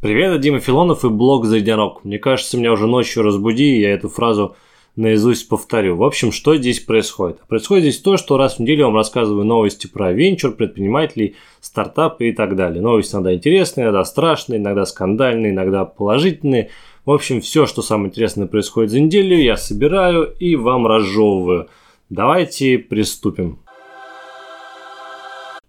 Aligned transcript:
Привет, 0.00 0.30
это 0.30 0.38
Дима 0.38 0.60
Филонов 0.60 1.04
и 1.04 1.08
блог 1.08 1.44
«За 1.44 1.56
единорог». 1.56 2.04
Мне 2.04 2.20
кажется, 2.20 2.56
меня 2.56 2.70
уже 2.70 2.86
ночью 2.86 3.24
разбуди, 3.24 3.76
и 3.76 3.80
я 3.80 3.90
эту 3.90 4.08
фразу 4.08 4.54
наизусть 4.94 5.48
повторю. 5.48 5.96
В 5.96 6.04
общем, 6.04 6.30
что 6.30 6.56
здесь 6.56 6.78
происходит? 6.78 7.40
Происходит 7.48 7.82
здесь 7.82 7.98
то, 7.98 8.16
что 8.16 8.36
раз 8.36 8.54
в 8.54 8.58
неделю 8.60 8.78
я 8.78 8.86
вам 8.86 8.94
рассказываю 8.94 9.44
новости 9.44 9.88
про 9.88 10.12
венчур, 10.12 10.52
предпринимателей, 10.52 11.34
стартапы 11.60 12.28
и 12.28 12.32
так 12.32 12.54
далее. 12.54 12.80
Новости 12.80 13.12
иногда 13.12 13.34
интересные, 13.34 13.86
иногда 13.86 14.04
страшные, 14.04 14.60
иногда 14.60 14.86
скандальные, 14.86 15.50
иногда 15.50 15.84
положительные. 15.84 16.70
В 17.04 17.10
общем, 17.10 17.40
все, 17.40 17.66
что 17.66 17.82
самое 17.82 18.10
интересное 18.10 18.46
происходит 18.46 18.92
за 18.92 19.00
неделю, 19.00 19.36
я 19.36 19.56
собираю 19.56 20.32
и 20.38 20.54
вам 20.54 20.86
разжевываю. 20.86 21.70
Давайте 22.08 22.78
приступим. 22.78 23.58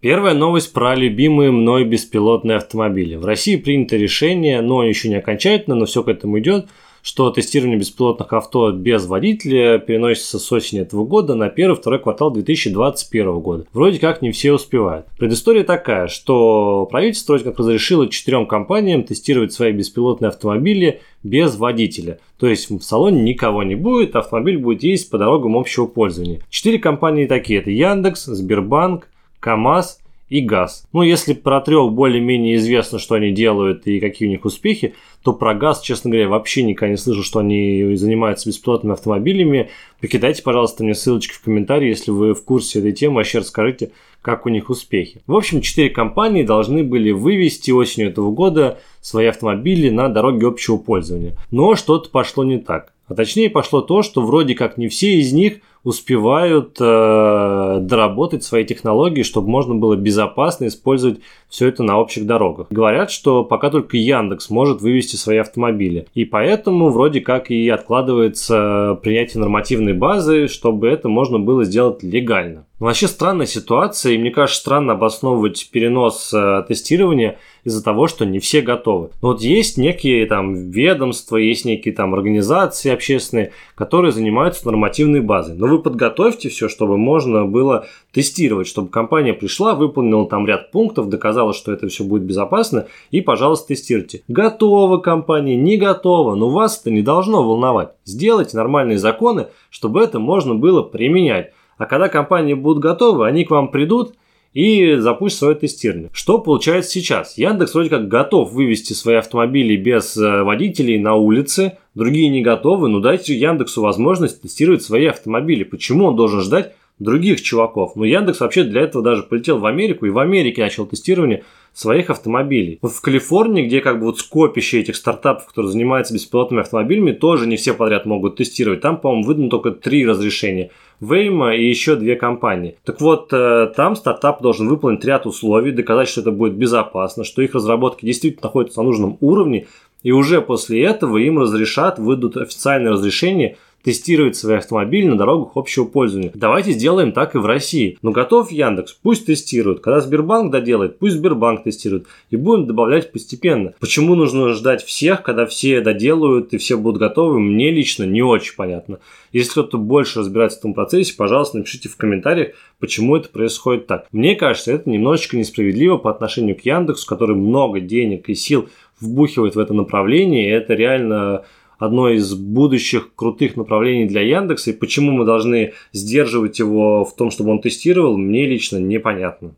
Первая 0.01 0.33
новость 0.33 0.71
про 0.71 0.95
любимые 0.95 1.51
мной 1.51 1.83
беспилотные 1.83 2.55
автомобили. 2.55 3.15
В 3.15 3.25
России 3.25 3.57
принято 3.57 3.97
решение, 3.97 4.61
но 4.61 4.85
еще 4.85 5.09
не 5.09 5.15
окончательно, 5.15 5.75
но 5.75 5.85
все 5.85 6.03
к 6.03 6.07
этому 6.07 6.39
идет, 6.39 6.67
что 7.01 7.29
тестирование 7.31 7.77
беспилотных 7.77 8.31
авто 8.31 8.71
без 8.71 9.05
водителя 9.07 9.77
переносится 9.77 10.39
с 10.39 10.49
осени 10.53 10.79
этого 10.79 11.03
года 11.03 11.35
на 11.35 11.49
первый-второй 11.49 11.99
квартал 11.99 12.31
2021 12.31 13.39
года. 13.39 13.65
Вроде 13.73 13.99
как 13.99 14.21
не 14.21 14.31
все 14.31 14.53
успевают. 14.53 15.05
Предыстория 15.17 15.65
такая, 15.65 16.07
что 16.07 16.87
правительство 16.89 17.33
вроде 17.33 17.43
как 17.43 17.59
разрешило 17.59 18.07
четырем 18.07 18.47
компаниям 18.47 19.03
тестировать 19.03 19.51
свои 19.51 19.73
беспилотные 19.73 20.29
автомобили 20.29 21.01
без 21.23 21.57
водителя. 21.57 22.19
То 22.39 22.47
есть 22.47 22.69
в 22.69 22.79
салоне 22.79 23.21
никого 23.21 23.63
не 23.63 23.75
будет, 23.75 24.15
автомобиль 24.15 24.59
будет 24.59 24.81
ездить 24.81 25.09
по 25.09 25.17
дорогам 25.17 25.57
общего 25.57 25.87
пользования. 25.87 26.39
Четыре 26.49 26.79
компании 26.79 27.25
такие, 27.25 27.59
это 27.59 27.69
Яндекс, 27.69 28.23
Сбербанк, 28.27 29.09
КАМАЗ 29.39 29.99
и 30.29 30.41
ГАЗ. 30.41 30.87
Ну, 30.93 31.01
если 31.01 31.33
про 31.33 31.59
трех 31.59 31.91
более-менее 31.91 32.55
известно, 32.57 32.99
что 32.99 33.15
они 33.15 33.31
делают 33.31 33.87
и 33.87 33.99
какие 33.99 34.27
у 34.27 34.31
них 34.31 34.45
успехи, 34.45 34.93
то 35.23 35.33
про 35.33 35.55
ГАЗ, 35.55 35.81
честно 35.81 36.11
говоря, 36.11 36.29
вообще 36.29 36.63
никогда 36.63 36.91
не 36.91 36.97
слышал, 36.97 37.23
что 37.23 37.39
они 37.39 37.95
занимаются 37.95 38.47
беспилотными 38.47 38.93
автомобилями. 38.93 39.69
Покидайте, 39.99 40.43
пожалуйста, 40.43 40.83
мне 40.83 40.93
ссылочки 40.93 41.33
в 41.33 41.41
комментарии, 41.41 41.89
если 41.89 42.11
вы 42.11 42.33
в 42.33 42.43
курсе 42.43 42.79
этой 42.79 42.91
темы, 42.91 43.15
вообще 43.15 43.39
расскажите, 43.39 43.91
как 44.21 44.45
у 44.45 44.49
них 44.49 44.69
успехи. 44.69 45.21
В 45.25 45.35
общем, 45.35 45.61
четыре 45.61 45.89
компании 45.89 46.43
должны 46.43 46.83
были 46.83 47.11
вывести 47.11 47.71
осенью 47.71 48.09
этого 48.09 48.31
года 48.31 48.79
свои 49.01 49.25
автомобили 49.27 49.89
на 49.89 50.09
дороги 50.09 50.45
общего 50.45 50.77
пользования. 50.77 51.37
Но 51.51 51.75
что-то 51.75 52.09
пошло 52.09 52.43
не 52.43 52.59
так. 52.59 52.93
А 53.09 53.15
точнее 53.15 53.49
пошло 53.49 53.81
то, 53.81 54.03
что 54.03 54.21
вроде 54.21 54.53
как 54.53 54.77
не 54.77 54.87
все 54.87 55.17
из 55.19 55.33
них 55.33 55.59
успевают 55.83 56.77
э, 56.79 57.77
доработать 57.81 58.43
свои 58.43 58.65
технологии, 58.65 59.23
чтобы 59.23 59.49
можно 59.49 59.75
было 59.75 59.95
безопасно 59.95 60.67
использовать 60.67 61.19
все 61.47 61.67
это 61.67 61.83
на 61.83 61.97
общих 61.99 62.25
дорогах. 62.25 62.67
Говорят, 62.69 63.09
что 63.11 63.43
пока 63.43 63.69
только 63.69 63.97
Яндекс 63.97 64.49
может 64.49 64.81
вывести 64.81 65.15
свои 65.15 65.37
автомобили. 65.37 66.07
И 66.13 66.25
поэтому 66.25 66.89
вроде 66.89 67.21
как 67.21 67.49
и 67.49 67.67
откладывается 67.69 68.99
принятие 69.01 69.39
нормативной 69.39 69.93
базы, 69.93 70.47
чтобы 70.47 70.89
это 70.89 71.07
можно 71.07 71.39
было 71.39 71.63
сделать 71.63 72.03
легально. 72.03 72.65
Но 72.79 72.87
вообще 72.87 73.07
странная 73.07 73.45
ситуация, 73.45 74.13
и 74.13 74.17
мне 74.17 74.31
кажется, 74.31 74.61
странно 74.61 74.93
обосновывать 74.93 75.69
перенос 75.71 76.33
э, 76.33 76.63
тестирования 76.67 77.37
из-за 77.69 77.83
того, 77.83 78.07
что 78.07 78.25
не 78.25 78.39
все 78.39 78.61
готовы. 78.61 79.09
Но 79.21 79.29
вот 79.29 79.41
есть 79.41 79.77
некие 79.77 80.25
там 80.25 80.71
ведомства, 80.71 81.37
есть 81.37 81.65
некие 81.65 81.93
там 81.93 82.13
организации 82.13 82.91
общественные, 82.91 83.51
которые 83.75 84.11
занимаются 84.11 84.65
нормативной 84.65 85.21
базой. 85.21 85.55
Но 85.55 85.67
вы 85.67 85.79
подготовьте 85.79 86.49
все, 86.49 86.67
чтобы 86.67 86.97
можно 86.97 87.45
было 87.45 87.85
тестировать, 88.11 88.67
чтобы 88.67 88.89
компания 88.89 89.33
пришла, 89.33 89.75
выполнила 89.75 90.27
там 90.27 90.45
ряд 90.45 90.71
пунктов, 90.71 91.09
доказала, 91.09 91.53
что 91.53 91.71
это 91.71 91.87
все 91.87 92.03
будет 92.03 92.23
безопасно, 92.23 92.87
и, 93.11 93.21
пожалуйста, 93.21 93.69
тестируйте. 93.69 94.23
Готова 94.27 94.97
компания, 94.97 95.55
не 95.55 95.77
готова, 95.77 96.35
но 96.35 96.49
вас 96.49 96.81
это 96.81 96.91
не 96.91 97.01
должно 97.01 97.43
волновать. 97.43 97.89
Сделайте 98.03 98.57
нормальные 98.57 98.97
законы, 98.97 99.47
чтобы 99.69 100.01
это 100.01 100.19
можно 100.19 100.55
было 100.55 100.81
применять. 100.81 101.53
А 101.77 101.85
когда 101.85 102.09
компании 102.09 102.55
будут 102.55 102.83
готовы, 102.83 103.25
они 103.25 103.45
к 103.45 103.51
вам 103.51 103.69
придут 103.69 104.15
и 104.53 104.95
запустят 104.95 105.39
свое 105.39 105.55
тестирование. 105.55 106.09
Что 106.11 106.39
получается 106.39 106.91
сейчас? 106.91 107.37
Яндекс 107.37 107.73
вроде 107.73 107.89
как 107.89 108.07
готов 108.07 108.51
вывести 108.51 108.93
свои 108.93 109.15
автомобили 109.15 109.75
без 109.75 110.17
э, 110.17 110.43
водителей 110.43 110.97
на 110.97 111.15
улице, 111.15 111.77
другие 111.93 112.29
не 112.29 112.41
готовы, 112.41 112.89
но 112.89 112.99
дайте 112.99 113.37
Яндексу 113.37 113.81
возможность 113.81 114.41
тестировать 114.41 114.83
свои 114.83 115.05
автомобили. 115.05 115.63
Почему 115.63 116.05
он 116.05 116.15
должен 116.15 116.41
ждать 116.41 116.73
других 116.97 117.41
чуваков? 117.41 117.95
Ну, 117.95 118.03
Яндекс 118.03 118.39
вообще 118.39 118.63
для 118.63 118.81
этого 118.81 119.03
даже 119.03 119.23
полетел 119.23 119.59
в 119.59 119.65
Америку 119.65 120.05
и 120.05 120.09
в 120.09 120.17
Америке 120.17 120.63
начал 120.63 120.85
тестирование 120.87 121.43
своих 121.73 122.09
автомобилей. 122.09 122.79
В 122.81 123.01
Калифорнии, 123.01 123.65
где 123.65 123.81
как 123.81 123.99
бы 123.99 124.07
вот 124.07 124.19
скопище 124.19 124.79
этих 124.79 124.95
стартапов, 124.95 125.45
которые 125.45 125.71
занимаются 125.71 126.13
беспилотными 126.13 126.61
автомобилями, 126.61 127.11
тоже 127.11 127.47
не 127.47 127.55
все 127.55 127.73
подряд 127.73 128.05
могут 128.05 128.37
тестировать. 128.37 128.81
Там, 128.81 128.97
по-моему, 128.97 129.25
выдано 129.25 129.49
только 129.49 129.71
три 129.71 130.05
разрешения. 130.05 130.71
Вейма 130.99 131.55
и 131.55 131.67
еще 131.67 131.95
две 131.95 132.15
компании. 132.15 132.77
Так 132.83 132.99
вот, 133.01 133.31
э, 133.31 133.71
там 133.75 133.95
стартап 133.95 134.41
должен 134.41 134.67
выполнить 134.67 135.05
ряд 135.05 135.25
условий, 135.25 135.71
доказать, 135.71 136.09
что 136.09 136.21
это 136.21 136.31
будет 136.31 136.53
безопасно, 136.53 137.23
что 137.23 137.41
их 137.41 137.55
разработки 137.55 138.05
действительно 138.05 138.43
находятся 138.43 138.81
на 138.81 138.87
нужном 138.87 139.17
уровне, 139.21 139.67
и 140.03 140.11
уже 140.11 140.41
после 140.41 140.83
этого 140.83 141.17
им 141.17 141.39
разрешат, 141.39 141.99
выдадут 141.99 142.37
официальное 142.37 142.93
разрешение– 142.93 143.57
тестировать 143.83 144.35
свои 144.35 144.57
автомобили 144.57 145.07
на 145.07 145.17
дорогах 145.17 145.51
общего 145.55 145.85
пользования. 145.85 146.31
Давайте 146.33 146.71
сделаем 146.71 147.11
так 147.11 147.35
и 147.35 147.37
в 147.37 147.45
России. 147.45 147.97
Ну, 148.01 148.11
готов 148.11 148.51
Яндекс, 148.51 148.93
пусть 149.01 149.25
тестирует. 149.25 149.79
Когда 149.79 150.01
Сбербанк 150.01 150.51
доделает, 150.51 150.99
пусть 150.99 151.15
Сбербанк 151.15 151.63
тестирует. 151.63 152.07
И 152.29 152.35
будем 152.35 152.67
добавлять 152.67 153.11
постепенно. 153.11 153.73
Почему 153.79 154.15
нужно 154.15 154.49
ждать 154.49 154.83
всех, 154.83 155.23
когда 155.23 155.45
все 155.45 155.81
доделают 155.81 156.53
и 156.53 156.57
все 156.57 156.77
будут 156.77 156.99
готовы, 156.99 157.39
мне 157.39 157.71
лично 157.71 158.03
не 158.03 158.21
очень 158.21 158.55
понятно. 158.55 158.99
Если 159.31 159.51
кто-то 159.51 159.77
больше 159.77 160.19
разбирается 160.19 160.57
в 160.57 160.61
этом 160.61 160.73
процессе, 160.73 161.15
пожалуйста, 161.15 161.57
напишите 161.57 161.89
в 161.89 161.97
комментариях, 161.97 162.55
почему 162.79 163.15
это 163.15 163.29
происходит 163.29 163.87
так. 163.87 164.07
Мне 164.11 164.35
кажется, 164.35 164.71
это 164.71 164.89
немножечко 164.89 165.37
несправедливо 165.37 165.97
по 165.97 166.09
отношению 166.09 166.55
к 166.55 166.61
Яндексу, 166.61 167.07
который 167.07 167.35
много 167.35 167.79
денег 167.79 168.29
и 168.29 168.35
сил 168.35 168.69
вбухивает 168.99 169.55
в 169.55 169.59
это 169.59 169.73
направление, 169.73 170.47
и 170.47 170.51
это 170.51 170.73
реально 170.73 171.43
одно 171.79 172.09
из 172.09 172.33
будущих 172.35 173.15
крутых 173.15 173.55
направлений 173.55 174.05
для 174.05 174.21
Яндекса, 174.21 174.71
и 174.71 174.73
почему 174.73 175.11
мы 175.11 175.25
должны 175.25 175.73
сдерживать 175.93 176.59
его 176.59 177.03
в 177.05 177.15
том, 177.15 177.31
чтобы 177.31 177.51
он 177.51 177.61
тестировал, 177.61 178.17
мне 178.17 178.45
лично 178.45 178.77
непонятно. 178.77 179.55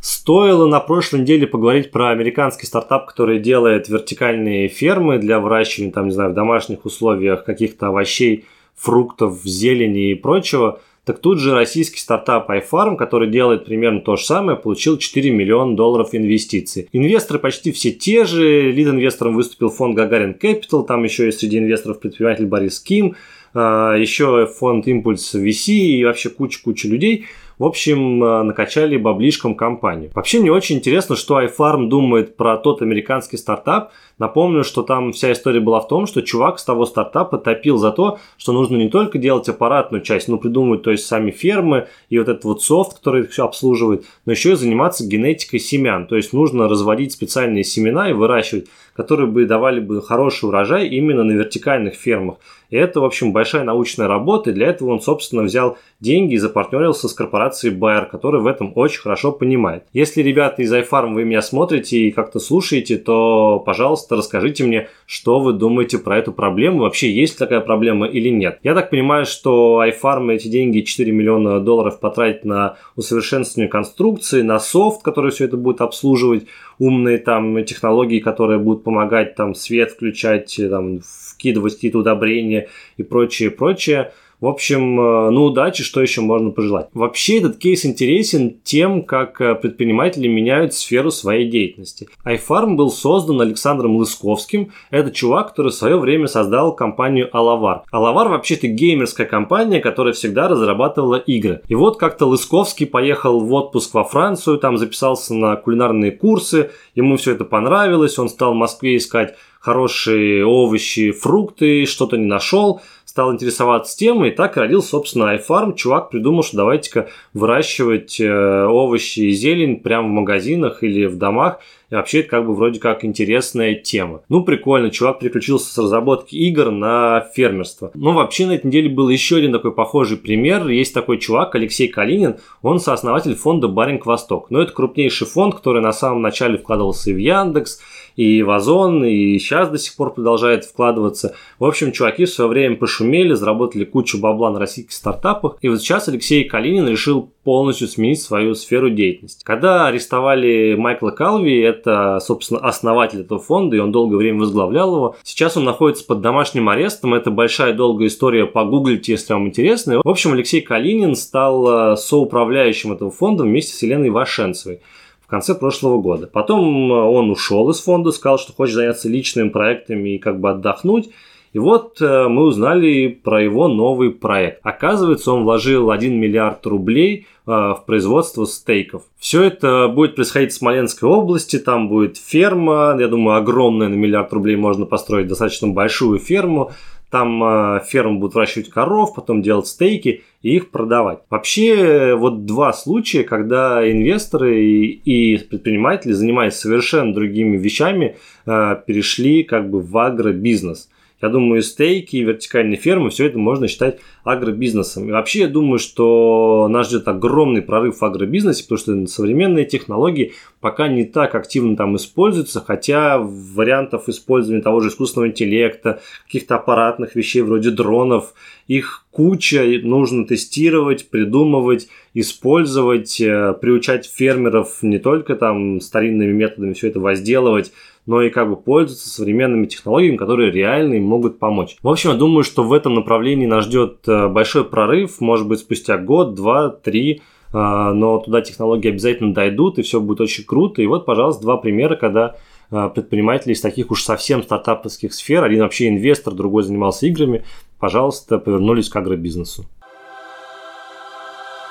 Стоило 0.00 0.66
на 0.66 0.80
прошлой 0.80 1.20
неделе 1.20 1.46
поговорить 1.46 1.90
про 1.90 2.10
американский 2.10 2.66
стартап, 2.66 3.06
который 3.06 3.38
делает 3.38 3.88
вертикальные 3.88 4.68
фермы 4.68 5.18
для 5.18 5.38
выращивания, 5.38 5.92
там, 5.92 6.06
не 6.06 6.12
знаю, 6.12 6.30
в 6.30 6.34
домашних 6.34 6.84
условиях 6.84 7.44
каких-то 7.44 7.88
овощей, 7.88 8.44
фруктов, 8.74 9.42
зелени 9.44 10.10
и 10.10 10.14
прочего– 10.14 10.80
так 11.06 11.20
тут 11.20 11.38
же 11.38 11.54
российский 11.54 12.00
стартап 12.00 12.50
iFarm, 12.50 12.96
который 12.96 13.30
делает 13.30 13.64
примерно 13.64 14.00
то 14.00 14.16
же 14.16 14.24
самое, 14.24 14.58
получил 14.58 14.98
4 14.98 15.30
миллиона 15.30 15.76
долларов 15.76 16.08
инвестиций. 16.16 16.88
Инвесторы 16.92 17.38
почти 17.38 17.70
все 17.70 17.92
те 17.92 18.24
же. 18.24 18.72
Лид-инвестором 18.72 19.36
выступил 19.36 19.70
фонд 19.70 19.94
Гагарин 19.94 20.32
Capital, 20.32 20.84
там 20.84 21.04
еще 21.04 21.26
есть 21.26 21.38
среди 21.38 21.58
инвесторов 21.58 22.00
предприниматель 22.00 22.46
Борис 22.46 22.80
Ким, 22.80 23.14
а, 23.54 23.94
еще 23.94 24.46
фонд 24.46 24.88
Импульс 24.88 25.32
VC 25.36 25.72
и 25.74 26.04
вообще 26.04 26.28
куча-куча 26.28 26.88
людей– 26.88 27.26
в 27.58 27.64
общем, 27.64 28.22
э, 28.22 28.42
накачали 28.42 28.96
баблишком 28.96 29.54
компанию. 29.54 30.10
Вообще 30.14 30.40
мне 30.40 30.52
очень 30.52 30.76
интересно, 30.76 31.16
что 31.16 31.40
iFarm 31.40 31.88
думает 31.88 32.36
про 32.36 32.58
тот 32.58 32.82
американский 32.82 33.38
стартап. 33.38 33.92
Напомню, 34.18 34.62
что 34.62 34.82
там 34.82 35.12
вся 35.12 35.32
история 35.32 35.60
была 35.60 35.80
в 35.80 35.88
том, 35.88 36.06
что 36.06 36.22
чувак 36.22 36.58
с 36.58 36.64
того 36.64 36.84
стартапа 36.84 37.38
топил 37.38 37.78
за 37.78 37.92
то, 37.92 38.18
что 38.36 38.52
нужно 38.52 38.76
не 38.76 38.88
только 38.88 39.18
делать 39.18 39.48
аппаратную 39.48 40.02
часть, 40.02 40.28
ну 40.28 40.38
придумывать, 40.38 40.82
то 40.82 40.90
есть 40.90 41.06
сами 41.06 41.30
фермы 41.30 41.88
и 42.10 42.18
вот 42.18 42.28
этот 42.28 42.44
вот 42.44 42.62
софт, 42.62 42.98
который 42.98 43.22
их 43.22 43.30
все 43.30 43.44
обслуживает, 43.44 44.04
но 44.26 44.32
еще 44.32 44.52
и 44.52 44.56
заниматься 44.56 45.06
генетикой 45.06 45.60
семян. 45.60 46.06
То 46.06 46.16
есть 46.16 46.32
нужно 46.32 46.68
разводить 46.68 47.12
специальные 47.12 47.64
семена 47.64 48.10
и 48.10 48.12
выращивать, 48.12 48.68
которые 48.96 49.28
бы 49.28 49.44
давали 49.44 49.80
бы 49.80 50.00
хороший 50.02 50.48
урожай 50.48 50.88
именно 50.88 51.22
на 51.22 51.32
вертикальных 51.32 51.94
фермах. 51.94 52.36
И 52.70 52.76
это, 52.76 53.00
в 53.00 53.04
общем, 53.04 53.32
большая 53.32 53.62
научная 53.62 54.08
работа, 54.08 54.50
и 54.50 54.52
для 54.52 54.68
этого 54.68 54.90
он, 54.90 55.00
собственно, 55.00 55.42
взял 55.42 55.78
деньги 56.00 56.34
и 56.34 56.38
запартнерился 56.38 57.08
с 57.08 57.12
корпорацией 57.14 57.76
Bayer, 57.76 58.06
которая 58.06 58.42
в 58.42 58.46
этом 58.46 58.72
очень 58.74 59.00
хорошо 59.00 59.32
понимает. 59.32 59.84
Если, 59.92 60.22
ребята 60.22 60.62
из 60.62 60.72
iFarm, 60.72 61.14
вы 61.14 61.24
меня 61.24 61.42
смотрите 61.42 61.98
и 61.98 62.10
как-то 62.10 62.40
слушаете, 62.40 62.98
то, 62.98 63.62
пожалуйста, 63.64 64.16
расскажите 64.16 64.64
мне, 64.64 64.88
что 65.06 65.38
вы 65.38 65.52
думаете 65.52 65.98
про 65.98 66.18
эту 66.18 66.32
проблему, 66.32 66.80
вообще 66.80 67.10
есть 67.12 67.38
такая 67.38 67.60
проблема 67.60 68.06
или 68.06 68.30
нет. 68.30 68.58
Я 68.62 68.74
так 68.74 68.90
понимаю, 68.90 69.26
что 69.26 69.84
iFarm 69.86 70.32
эти 70.32 70.48
деньги, 70.48 70.80
4 70.80 71.12
миллиона 71.12 71.60
долларов, 71.60 72.00
потратит 72.00 72.44
на 72.44 72.76
усовершенствование 72.96 73.70
конструкции, 73.70 74.42
на 74.42 74.58
софт, 74.58 75.02
который 75.02 75.30
все 75.30 75.44
это 75.44 75.56
будет 75.56 75.80
обслуживать, 75.80 76.46
умные 76.78 77.18
там 77.18 77.64
технологии, 77.64 78.18
которые 78.18 78.58
будут 78.58 78.84
помогать 78.86 79.34
там 79.34 79.56
свет 79.56 79.90
включать, 79.90 80.60
там, 80.70 81.00
вкидывать 81.00 81.74
какие-то 81.74 81.98
удобрения 81.98 82.68
и 82.96 83.02
прочее, 83.02 83.50
прочее. 83.50 84.12
В 84.38 84.48
общем, 84.48 85.00
э, 85.00 85.30
ну 85.30 85.44
удачи, 85.44 85.82
что 85.82 86.02
еще 86.02 86.20
можно 86.20 86.50
пожелать. 86.50 86.88
Вообще 86.92 87.38
этот 87.38 87.56
кейс 87.56 87.86
интересен 87.86 88.56
тем, 88.62 89.02
как 89.02 89.40
э, 89.40 89.54
предприниматели 89.54 90.28
меняют 90.28 90.74
сферу 90.74 91.10
своей 91.10 91.48
деятельности. 91.48 92.08
iFarm 92.24 92.74
был 92.74 92.90
создан 92.90 93.40
Александром 93.40 93.96
Лысковским. 93.96 94.72
Это 94.90 95.10
чувак, 95.10 95.50
который 95.50 95.72
в 95.72 95.74
свое 95.74 95.96
время 95.96 96.26
создал 96.26 96.76
компанию 96.76 97.30
Алавар. 97.34 97.84
Алавар 97.90 98.28
вообще-то 98.28 98.66
геймерская 98.66 99.26
компания, 99.26 99.80
которая 99.80 100.12
всегда 100.12 100.48
разрабатывала 100.48 101.16
игры. 101.16 101.62
И 101.68 101.74
вот 101.74 101.98
как-то 101.98 102.26
Лысковский 102.26 102.86
поехал 102.86 103.40
в 103.40 103.52
отпуск 103.54 103.94
во 103.94 104.04
Францию, 104.04 104.58
там 104.58 104.76
записался 104.76 105.34
на 105.34 105.56
кулинарные 105.56 106.12
курсы, 106.12 106.70
ему 106.94 107.16
все 107.16 107.32
это 107.32 107.46
понравилось, 107.46 108.18
он 108.18 108.28
стал 108.28 108.52
в 108.52 108.56
Москве 108.56 108.98
искать 108.98 109.34
хорошие 109.60 110.46
овощи, 110.46 111.10
фрукты, 111.10 111.86
что-то 111.86 112.18
не 112.18 112.26
нашел– 112.26 112.82
стал 113.16 113.32
интересоваться 113.32 113.96
темой, 113.96 114.28
и 114.28 114.34
так 114.34 114.58
родился, 114.58 114.90
собственно, 114.90 115.34
iFarm. 115.34 115.74
Чувак 115.74 116.10
придумал, 116.10 116.42
что 116.42 116.58
давайте-ка 116.58 117.08
выращивать 117.32 118.20
э, 118.20 118.66
овощи 118.66 119.20
и 119.20 119.30
зелень 119.30 119.80
прямо 119.80 120.06
в 120.06 120.10
магазинах 120.10 120.82
или 120.82 121.06
в 121.06 121.16
домах. 121.16 121.60
И 121.90 121.94
вообще 121.94 122.20
это 122.20 122.30
как 122.30 122.46
бы 122.46 122.54
вроде 122.54 122.80
как 122.80 123.04
интересная 123.04 123.74
тема. 123.74 124.22
Ну, 124.28 124.42
прикольно, 124.42 124.90
чувак 124.90 125.20
переключился 125.20 125.72
с 125.72 125.78
разработки 125.78 126.34
игр 126.34 126.70
на 126.70 127.26
фермерство. 127.34 127.90
Ну, 127.94 128.12
вообще 128.12 128.46
на 128.46 128.52
этой 128.52 128.66
неделе 128.66 128.88
был 128.88 129.08
еще 129.08 129.36
один 129.36 129.52
такой 129.52 129.72
похожий 129.72 130.16
пример. 130.16 130.66
Есть 130.68 130.94
такой 130.94 131.18
чувак, 131.18 131.54
Алексей 131.54 131.88
Калинин, 131.88 132.36
он 132.62 132.80
сооснователь 132.80 133.34
фонда 133.36 133.68
Баринг 133.68 134.06
Восток. 134.06 134.50
Но 134.50 134.62
это 134.62 134.72
крупнейший 134.72 135.26
фонд, 135.26 135.54
который 135.54 135.80
на 135.80 135.92
самом 135.92 136.22
начале 136.22 136.58
вкладывался 136.58 137.10
и 137.10 137.14
в 137.14 137.18
Яндекс, 137.18 137.80
и 138.16 138.42
в 138.42 138.50
Озон, 138.50 139.04
и 139.04 139.38
сейчас 139.38 139.68
до 139.68 139.78
сих 139.78 139.94
пор 139.94 140.14
продолжает 140.14 140.64
вкладываться. 140.64 141.34
В 141.58 141.64
общем, 141.64 141.92
чуваки 141.92 142.24
в 142.24 142.30
свое 142.30 142.48
время 142.48 142.76
пошумели, 142.76 143.34
заработали 143.34 143.84
кучу 143.84 144.18
бабла 144.18 144.50
на 144.50 144.58
российских 144.58 144.92
стартапах. 144.92 145.58
И 145.60 145.68
вот 145.68 145.80
сейчас 145.80 146.08
Алексей 146.08 146.44
Калинин 146.44 146.88
решил 146.88 147.30
полностью 147.44 147.86
сменить 147.88 148.20
свою 148.20 148.54
сферу 148.54 148.90
деятельности. 148.90 149.44
Когда 149.44 149.86
арестовали 149.86 150.74
Майкла 150.76 151.10
Калви, 151.10 151.62
это, 151.78 152.18
собственно, 152.20 152.60
основатель 152.60 153.20
этого 153.20 153.40
фонда, 153.40 153.76
и 153.76 153.78
он 153.78 153.92
долгое 153.92 154.16
время 154.16 154.40
возглавлял 154.40 154.94
его. 154.94 155.16
Сейчас 155.22 155.56
он 155.56 155.64
находится 155.64 156.04
под 156.04 156.20
домашним 156.20 156.68
арестом. 156.68 157.14
Это 157.14 157.30
большая 157.30 157.72
долгая 157.72 158.08
история, 158.08 158.46
погуглите, 158.46 159.12
если 159.12 159.32
вам 159.32 159.46
интересно. 159.46 160.00
В 160.02 160.08
общем, 160.08 160.32
Алексей 160.32 160.60
Калинин 160.60 161.14
стал 161.14 161.92
э, 161.92 161.96
соуправляющим 161.96 162.92
этого 162.92 163.10
фонда 163.10 163.44
вместе 163.44 163.74
с 163.74 163.82
Еленой 163.82 164.10
Вашенцевой 164.10 164.80
в 165.20 165.28
конце 165.28 165.54
прошлого 165.54 166.00
года. 166.00 166.26
Потом 166.26 166.92
э, 166.92 166.94
он 166.94 167.30
ушел 167.30 167.68
из 167.70 167.80
фонда, 167.80 168.12
сказал, 168.12 168.38
что 168.38 168.52
хочет 168.52 168.76
заняться 168.76 169.08
личными 169.08 169.48
проектами 169.48 170.16
и 170.16 170.18
как 170.18 170.40
бы 170.40 170.50
отдохнуть. 170.50 171.10
И 171.56 171.58
вот 171.58 172.02
э, 172.02 172.28
мы 172.28 172.42
узнали 172.42 173.08
про 173.08 173.42
его 173.42 173.66
новый 173.66 174.10
проект. 174.10 174.60
Оказывается, 174.62 175.32
он 175.32 175.44
вложил 175.44 175.90
1 175.90 176.14
миллиард 176.14 176.66
рублей 176.66 177.28
э, 177.46 177.50
в 177.50 177.82
производство 177.86 178.44
стейков. 178.44 179.04
Все 179.18 179.44
это 179.44 179.88
будет 179.88 180.16
происходить 180.16 180.52
в 180.52 180.56
Смоленской 180.56 181.08
области, 181.08 181.58
там 181.58 181.88
будет 181.88 182.18
ферма, 182.18 182.94
я 183.00 183.08
думаю, 183.08 183.38
огромная, 183.38 183.88
на 183.88 183.94
миллиард 183.94 184.34
рублей 184.34 184.56
можно 184.56 184.84
построить 184.84 185.28
достаточно 185.28 185.68
большую 185.68 186.18
ферму. 186.18 186.72
Там 187.10 187.42
э, 187.42 187.80
ферму 187.88 188.18
будут 188.18 188.34
выращивать 188.34 188.68
коров, 188.68 189.14
потом 189.14 189.40
делать 189.40 189.66
стейки 189.66 190.24
и 190.42 190.56
их 190.56 190.70
продавать. 190.70 191.20
Вообще, 191.30 192.16
вот 192.16 192.44
два 192.44 192.74
случая, 192.74 193.24
когда 193.24 193.90
инвесторы 193.90 194.62
и, 194.62 194.90
и 194.90 195.38
предприниматели, 195.38 196.12
занимаясь 196.12 196.56
совершенно 196.56 197.14
другими 197.14 197.56
вещами, 197.56 198.18
перешли 198.44 199.42
как 199.42 199.70
бы 199.70 199.80
в 199.80 199.96
агробизнес. 199.96 200.90
Я 201.22 201.30
думаю, 201.30 201.62
стейки, 201.62 202.16
вертикальные 202.18 202.76
фермы, 202.76 203.08
все 203.08 203.26
это 203.26 203.38
можно 203.38 203.68
считать 203.68 204.00
агробизнесом. 204.22 205.08
И 205.08 205.12
вообще 205.12 205.40
я 205.40 205.48
думаю, 205.48 205.78
что 205.78 206.68
нас 206.68 206.88
ждет 206.88 207.08
огромный 207.08 207.62
прорыв 207.62 208.00
в 208.00 208.04
агробизнесе, 208.04 208.64
потому 208.64 208.78
что 208.78 209.06
современные 209.06 209.64
технологии 209.64 210.34
пока 210.60 210.88
не 210.88 211.04
так 211.04 211.34
активно 211.34 211.74
там 211.74 211.96
используются, 211.96 212.60
хотя 212.60 213.18
вариантов 213.18 214.10
использования 214.10 214.62
того 214.62 214.80
же 214.80 214.88
искусственного 214.88 215.30
интеллекта, 215.30 216.02
каких-то 216.26 216.56
аппаратных 216.56 217.16
вещей 217.16 217.40
вроде 217.40 217.70
дронов, 217.70 218.34
их 218.66 219.05
куча, 219.16 219.64
нужно 219.82 220.26
тестировать, 220.26 221.08
придумывать, 221.08 221.88
использовать, 222.12 223.18
э, 223.18 223.54
приучать 223.58 224.06
фермеров 224.06 224.82
не 224.82 224.98
только 224.98 225.36
там 225.36 225.80
старинными 225.80 226.32
методами 226.32 226.74
все 226.74 226.88
это 226.88 227.00
возделывать, 227.00 227.72
но 228.04 228.20
и 228.20 228.28
как 228.28 228.50
бы 228.50 228.56
пользоваться 228.56 229.08
современными 229.08 229.64
технологиями, 229.64 230.18
которые 230.18 230.50
реально 230.50 230.94
им 230.94 231.04
могут 231.04 231.38
помочь. 231.38 231.78
В 231.82 231.88
общем, 231.88 232.10
я 232.10 232.16
думаю, 232.16 232.44
что 232.44 232.62
в 232.62 232.74
этом 232.74 232.94
направлении 232.94 233.46
нас 233.46 233.64
ждет 233.64 234.06
э, 234.06 234.28
большой 234.28 234.66
прорыв, 234.66 235.18
может 235.22 235.48
быть, 235.48 235.60
спустя 235.60 235.96
год, 235.96 236.34
два, 236.34 236.68
три, 236.68 237.14
э, 237.14 237.18
но 237.54 238.18
туда 238.18 238.42
технологии 238.42 238.90
обязательно 238.90 239.32
дойдут, 239.32 239.78
и 239.78 239.82
все 239.82 239.98
будет 239.98 240.20
очень 240.20 240.44
круто. 240.44 240.82
И 240.82 240.86
вот, 240.86 241.06
пожалуйста, 241.06 241.40
два 241.40 241.56
примера, 241.56 241.96
когда 241.96 242.36
предприниматели 242.68 243.52
из 243.52 243.60
таких 243.60 243.92
уж 243.92 244.02
совсем 244.02 244.42
стартаповских 244.42 245.14
сфер, 245.14 245.44
один 245.44 245.60
вообще 245.60 245.88
инвестор, 245.88 246.34
другой 246.34 246.64
занимался 246.64 247.06
играми, 247.06 247.44
пожалуйста, 247.78 248.38
повернулись 248.38 248.88
к 248.88 248.96
агробизнесу. 248.96 249.64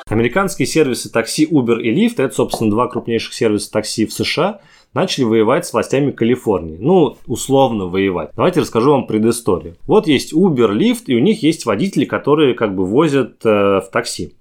Американские 0.07 0.67
сервисы 0.67 1.11
такси 1.11 1.45
Uber 1.45 1.81
и 1.81 1.91
Lyft, 1.91 2.23
это, 2.23 2.33
собственно, 2.33 2.69
два 2.69 2.87
крупнейших 2.87 3.33
сервиса 3.33 3.71
такси 3.71 4.05
в 4.05 4.13
США– 4.13 4.61
начали 4.95 5.25
воевать 5.25 5.67
с 5.67 5.73
властями 5.73 6.09
Калифорнии. 6.11 6.77
Ну, 6.79 7.17
условно 7.27 7.85
воевать. 7.85 8.31
Давайте 8.35 8.61
расскажу 8.61 8.91
вам 8.91 9.05
предысторию. 9.05 9.75
Вот 9.85 10.07
есть 10.07 10.33
Uber, 10.33 10.71
Lyft, 10.71 11.03
и 11.07 11.15
у 11.15 11.19
них 11.19 11.43
есть 11.43 11.65
водители, 11.65 12.05
которые 12.05 12.55
как 12.55 12.73
бы 12.75 12.85
возят 12.85 13.45
э, 13.45 13.49
в 13.49 13.89
такси. 13.91 14.33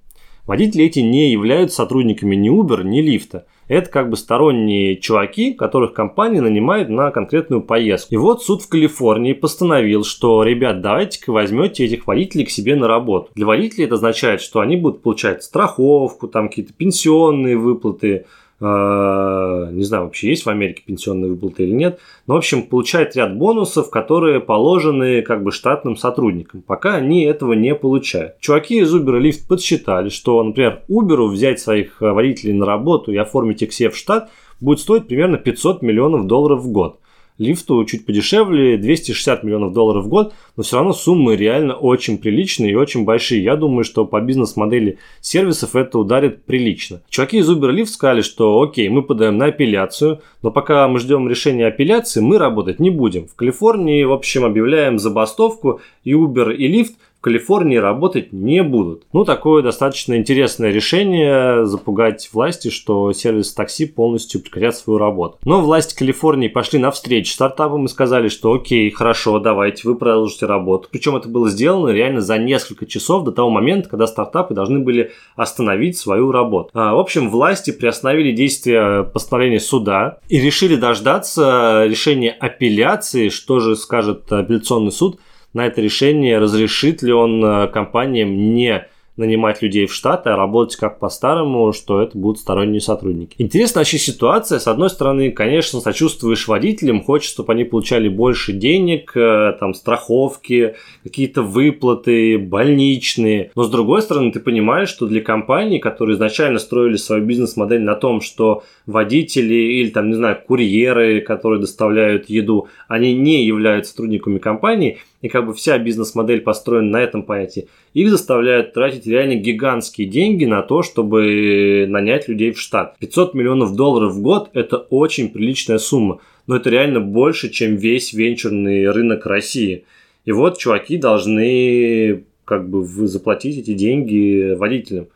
Водители 0.47 0.85
эти 0.85 1.01
не 1.01 1.33
являются 1.33 1.79
сотрудниками 1.79 2.37
ни 2.37 2.51
Uber, 2.51 2.85
ни 2.85 3.03
Lyft. 3.03 3.43
Это 3.69 3.91
как 3.91 4.11
бы 4.11 4.17
сторонние 4.17 4.97
чуваки, 4.97 5.55
которых 5.55 5.95
компания 5.95 6.41
нанимает 6.41 6.89
на 6.89 7.11
конкретную 7.11 7.63
поездку. 7.63 8.15
И 8.15 8.19
вот 8.19 8.43
суд 8.43 8.63
в 8.63 8.69
Калифорнии 8.69 9.33
постановил, 9.33 10.05
что, 10.05 10.43
ребят, 10.43 10.81
давайте-ка 10.81 11.31
возьмете 11.33 11.85
этих 11.85 12.07
водителей 12.07 12.45
к 12.45 12.51
себе 12.51 12.77
на 12.77 12.89
работу. 12.89 13.31
Для 13.35 13.47
водителей 13.47 13.87
это 13.87 13.95
означает, 13.95 14.41
что 14.41 14.61
они 14.61 14.77
будут 14.77 15.03
получать 15.03 15.43
страховку, 15.43 16.29
там 16.29 16.49
какие-то 16.49 16.73
пенсионные 16.73 17.57
выплаты, 17.57 18.27
не 18.65 19.83
знаю, 19.83 20.05
вообще 20.05 20.29
есть 20.29 20.47
в 20.47 20.49
Америке 20.49 20.83
пенсионные 20.87 21.31
выплаты 21.31 21.65
или 21.65 21.73
нет, 21.73 22.01
но, 22.27 22.35
в 22.35 22.39
общем, 22.39 22.63
получает 22.63 23.17
ряд 23.17 23.37
бонусов, 23.37 23.91
которые 23.91 24.41
положены 24.41 25.23
как 25.23 25.43
бы 25.43 25.53
штатным 25.53 25.97
сотрудникам, 25.97 26.63
пока 26.63 26.95
они 26.95 27.25
этого 27.25 27.53
не 27.53 27.75
получают. 27.75 28.39
Чуваки 28.41 28.79
из 28.79 28.95
Uber 28.95 29.21
и 29.21 29.31
Lyft 29.31 29.47
подсчитали, 29.49 30.09
что, 30.09 30.43
например, 30.43 30.83
Uber 30.89 31.27
взять 31.27 31.61
своих 31.61 32.01
э, 32.01 32.11
водителей 32.11 32.55
на 32.55 32.67
работу 32.67 33.13
и 33.13 33.17
оформить 33.17 33.63
их 33.63 33.71
все 33.71 33.91
в 33.91 33.97
штат 33.97 34.31
будет 34.61 34.81
стоить 34.81 35.07
примерно 35.09 35.37
500 35.37 35.83
миллионов 35.83 36.27
долларов 36.27 36.63
в 36.63 36.71
год 36.71 37.01
лифту 37.39 37.85
чуть 37.85 38.07
подешевле, 38.07 38.77
260 38.77 39.43
миллионов 39.43 39.73
долларов 39.73 40.05
в 40.05 40.09
год, 40.09 40.35
но 40.57 40.63
все 40.63 40.77
равно 40.77 40.93
суммы 40.93 41.37
реально 41.37 41.75
очень 41.75 42.19
приличные 42.19 42.73
и 42.73 42.77
очень 42.77 43.05
большие. 43.05 43.43
Я 43.43 43.57
думаю, 43.57 43.85
что 43.85 44.05
по 44.05 44.21
бизнес-модели 44.21 44.99
сервисов 45.21 45.75
это 45.75 45.99
ударит 45.99 46.45
прилично. 46.45 47.03
Чуваки 47.09 47.39
из 47.39 47.51
Uber 47.51 47.75
Lyft 47.75 47.87
сказали, 47.87 48.23
что 48.23 48.61
окей, 48.63 48.89
мы 48.89 49.03
подаем 49.03 49.37
на 49.37 49.47
апелляцию, 49.47 50.21
но 50.43 50.51
пока 50.51 50.87
мы 50.89 50.99
ждем 51.01 51.29
решения 51.29 51.67
апелляции, 51.67 52.21
мы 52.21 52.39
работать 52.39 52.79
не 52.79 52.91
будем. 52.91 53.27
В 53.27 53.35
Калифорнии, 53.35 54.05
в 54.05 54.13
общем, 54.13 54.45
объявляем 54.45 54.99
забастовку, 54.99 55.81
и 56.05 56.13
Uber 56.13 56.55
и 56.55 56.73
Lyft 56.73 56.95
Калифорнии 57.25 57.79
работать 57.79 58.35
не 58.35 58.63
будут. 58.63 59.05
Ну, 59.15 59.25
такое 59.25 59.63
достаточно 59.63 60.15
интересное 60.15 60.71
решение 60.71 61.65
запугать 61.65 62.29
власти, 62.35 62.69
что 62.69 63.15
сервис 63.15 63.55
такси 63.55 63.87
полностью 63.87 64.43
прекратят 64.43 64.77
свою 64.77 64.99
работу. 64.99 65.39
Но 65.47 65.63
власти 65.63 65.97
Калифорнии 65.97 66.49
пошли 66.49 66.79
навстречу 66.79 67.33
стартапам 67.33 67.87
и 67.87 67.89
сказали, 67.89 68.29
что 68.29 68.53
окей, 68.53 68.91
хорошо, 68.91 69.39
давайте, 69.39 69.89
вы 69.89 69.95
продолжите 69.95 70.45
работу. 70.45 70.89
Причем 70.93 71.17
это 71.17 71.31
было 71.31 71.49
сделано 71.49 71.89
реально 71.89 72.21
за 72.21 72.37
несколько 72.37 72.85
часов 72.85 73.25
до 73.25 73.33
того 73.33 73.49
момента, 73.49 73.89
когда 73.89 74.07
стартапы 74.07 74.53
должны 74.53 74.81
были 74.81 75.13
остановить 75.35 75.97
свою 75.97 76.31
работу. 76.31 76.69
А, 76.75 76.95
в 76.95 76.99
общем, 76.99 77.31
власти 77.31 77.71
приостановили 77.71 78.33
действие 78.33 79.03
постановления 79.05 79.61
суда 79.61 80.19
и 80.29 80.39
решили 80.39 80.77
дождаться 80.77 81.87
решения 81.87 82.33
апелляции, 82.33 83.31
что 83.31 83.61
же 83.61 83.77
скажет 83.77 84.31
апелляционный 84.31 84.93
суд– 84.93 85.19
на 85.55 85.67
это 85.67 85.81
решение, 85.81 86.39
разрешит 86.39 87.03
ли 87.03 87.13
он 87.13 87.43
э, 87.43 87.69
компаниям 87.69 88.55
не 88.55 88.87
нанимать 89.17 89.63
людей 89.63 89.87
в 89.87 89.93
штат, 89.93 90.27
а 90.27 90.37
работать 90.37 90.77
как 90.77 90.99
по-старому, 90.99 91.73
что 91.73 92.03
это 92.03 92.19
будут 92.19 92.41
сторонние 92.41 92.81
сотрудники. 92.81 93.37
Интересная 93.39 93.83
вообще 93.83 93.99
ситуация. 93.99 94.59
С 94.59 94.67
одной 94.67 94.91
стороны, 94.91 95.31
конечно, 95.31 95.81
сочувствуешь 95.81 96.49
водителям, 96.49 97.03
хочешь, 97.03 97.31
чтобы 97.31 97.53
они 97.53 97.65
получали 97.65 98.09
больше 98.09 98.53
денег, 98.53 99.13
э, 99.17 99.55
там, 99.61 99.75
страховки, 99.75 100.75
какие-то 101.05 101.43
выплаты, 101.43 102.39
больничные. 102.39 103.53
Но 103.55 103.63
с 103.63 103.71
другой 103.71 104.03
стороны, 104.03 104.33
ты 104.33 104.41
понимаешь, 104.41 104.89
что 104.89 105.07
для 105.07 105.21
компаний, 105.21 105.79
которые 105.79 106.15
изначально 106.17 106.59
строили 106.59 106.97
свою 106.97 107.25
бизнес-модель 107.25 107.83
на 107.83 107.95
том, 107.95 108.21
что 108.21 108.65
водители 108.87 109.55
или, 109.55 109.91
там, 109.91 110.09
не 110.09 110.15
знаю, 110.15 110.39
курьеры, 110.47 111.21
которые 111.21 111.61
доставляют 111.61 112.29
еду, 112.29 112.69
они 112.89 113.15
не 113.15 113.45
являются 113.45 113.93
сотрудниками 113.93 114.39
компании, 114.39 114.99
и 115.25 115.29
как 115.29 115.47
бы 115.47 115.55
вся 115.55 115.79
бизнес-модель 115.79 116.43
построена 116.43 116.91
на 116.91 117.01
этом 117.01 117.23
понятии, 117.23 117.69
их 117.95 118.11
заставляют 118.11 118.75
тратить 118.75 119.04
реально 119.07 119.35
гигантские 119.37 120.09
деньги 120.09 120.45
на 120.45 120.63
то, 120.63 120.83
чтобы 120.83 121.87
нанять 121.89 122.29
людей 122.29 122.53
в 122.53 122.61
штат. 122.61 122.99
500 122.99 123.35
миллионов 123.35 123.75
долларов 123.75 124.15
в 124.15 124.23
год– 124.23 124.51
это 124.55 124.79
очень 124.79 125.29
приличная 125.29 125.79
сумма, 125.79 126.21
но 126.47 126.57
это 126.57 126.71
реально 126.71 127.01
больше, 127.01 127.51
чем 127.51 127.77
весь 127.77 128.13
венчурный 128.13 128.91
рынок 128.91 129.27
России. 129.27 129.85
И 130.25 130.33
вот 130.33 130.59
чуваки 130.59 130.97
должны 130.97 132.25
как 132.45 132.69
бы 132.69 132.85
заплатить 132.85 133.59
эти 133.59 133.75
деньги 133.75 134.55
водителям. 134.55 135.07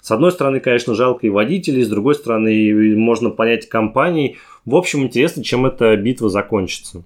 С 0.00 0.10
одной 0.10 0.32
стороны, 0.32 0.60
конечно, 0.60 0.94
жалко 0.94 1.26
и 1.26 1.30
водителей, 1.30 1.82
с 1.82 1.88
другой 1.88 2.14
стороны, 2.14 2.96
можно 2.96 3.30
понять 3.30 3.68
компании. 3.68 4.36
В 4.64 4.76
общем, 4.76 5.02
интересно, 5.02 5.42
чем 5.42 5.66
эта 5.66 5.96
битва 5.96 6.28
закончится. 6.28 7.04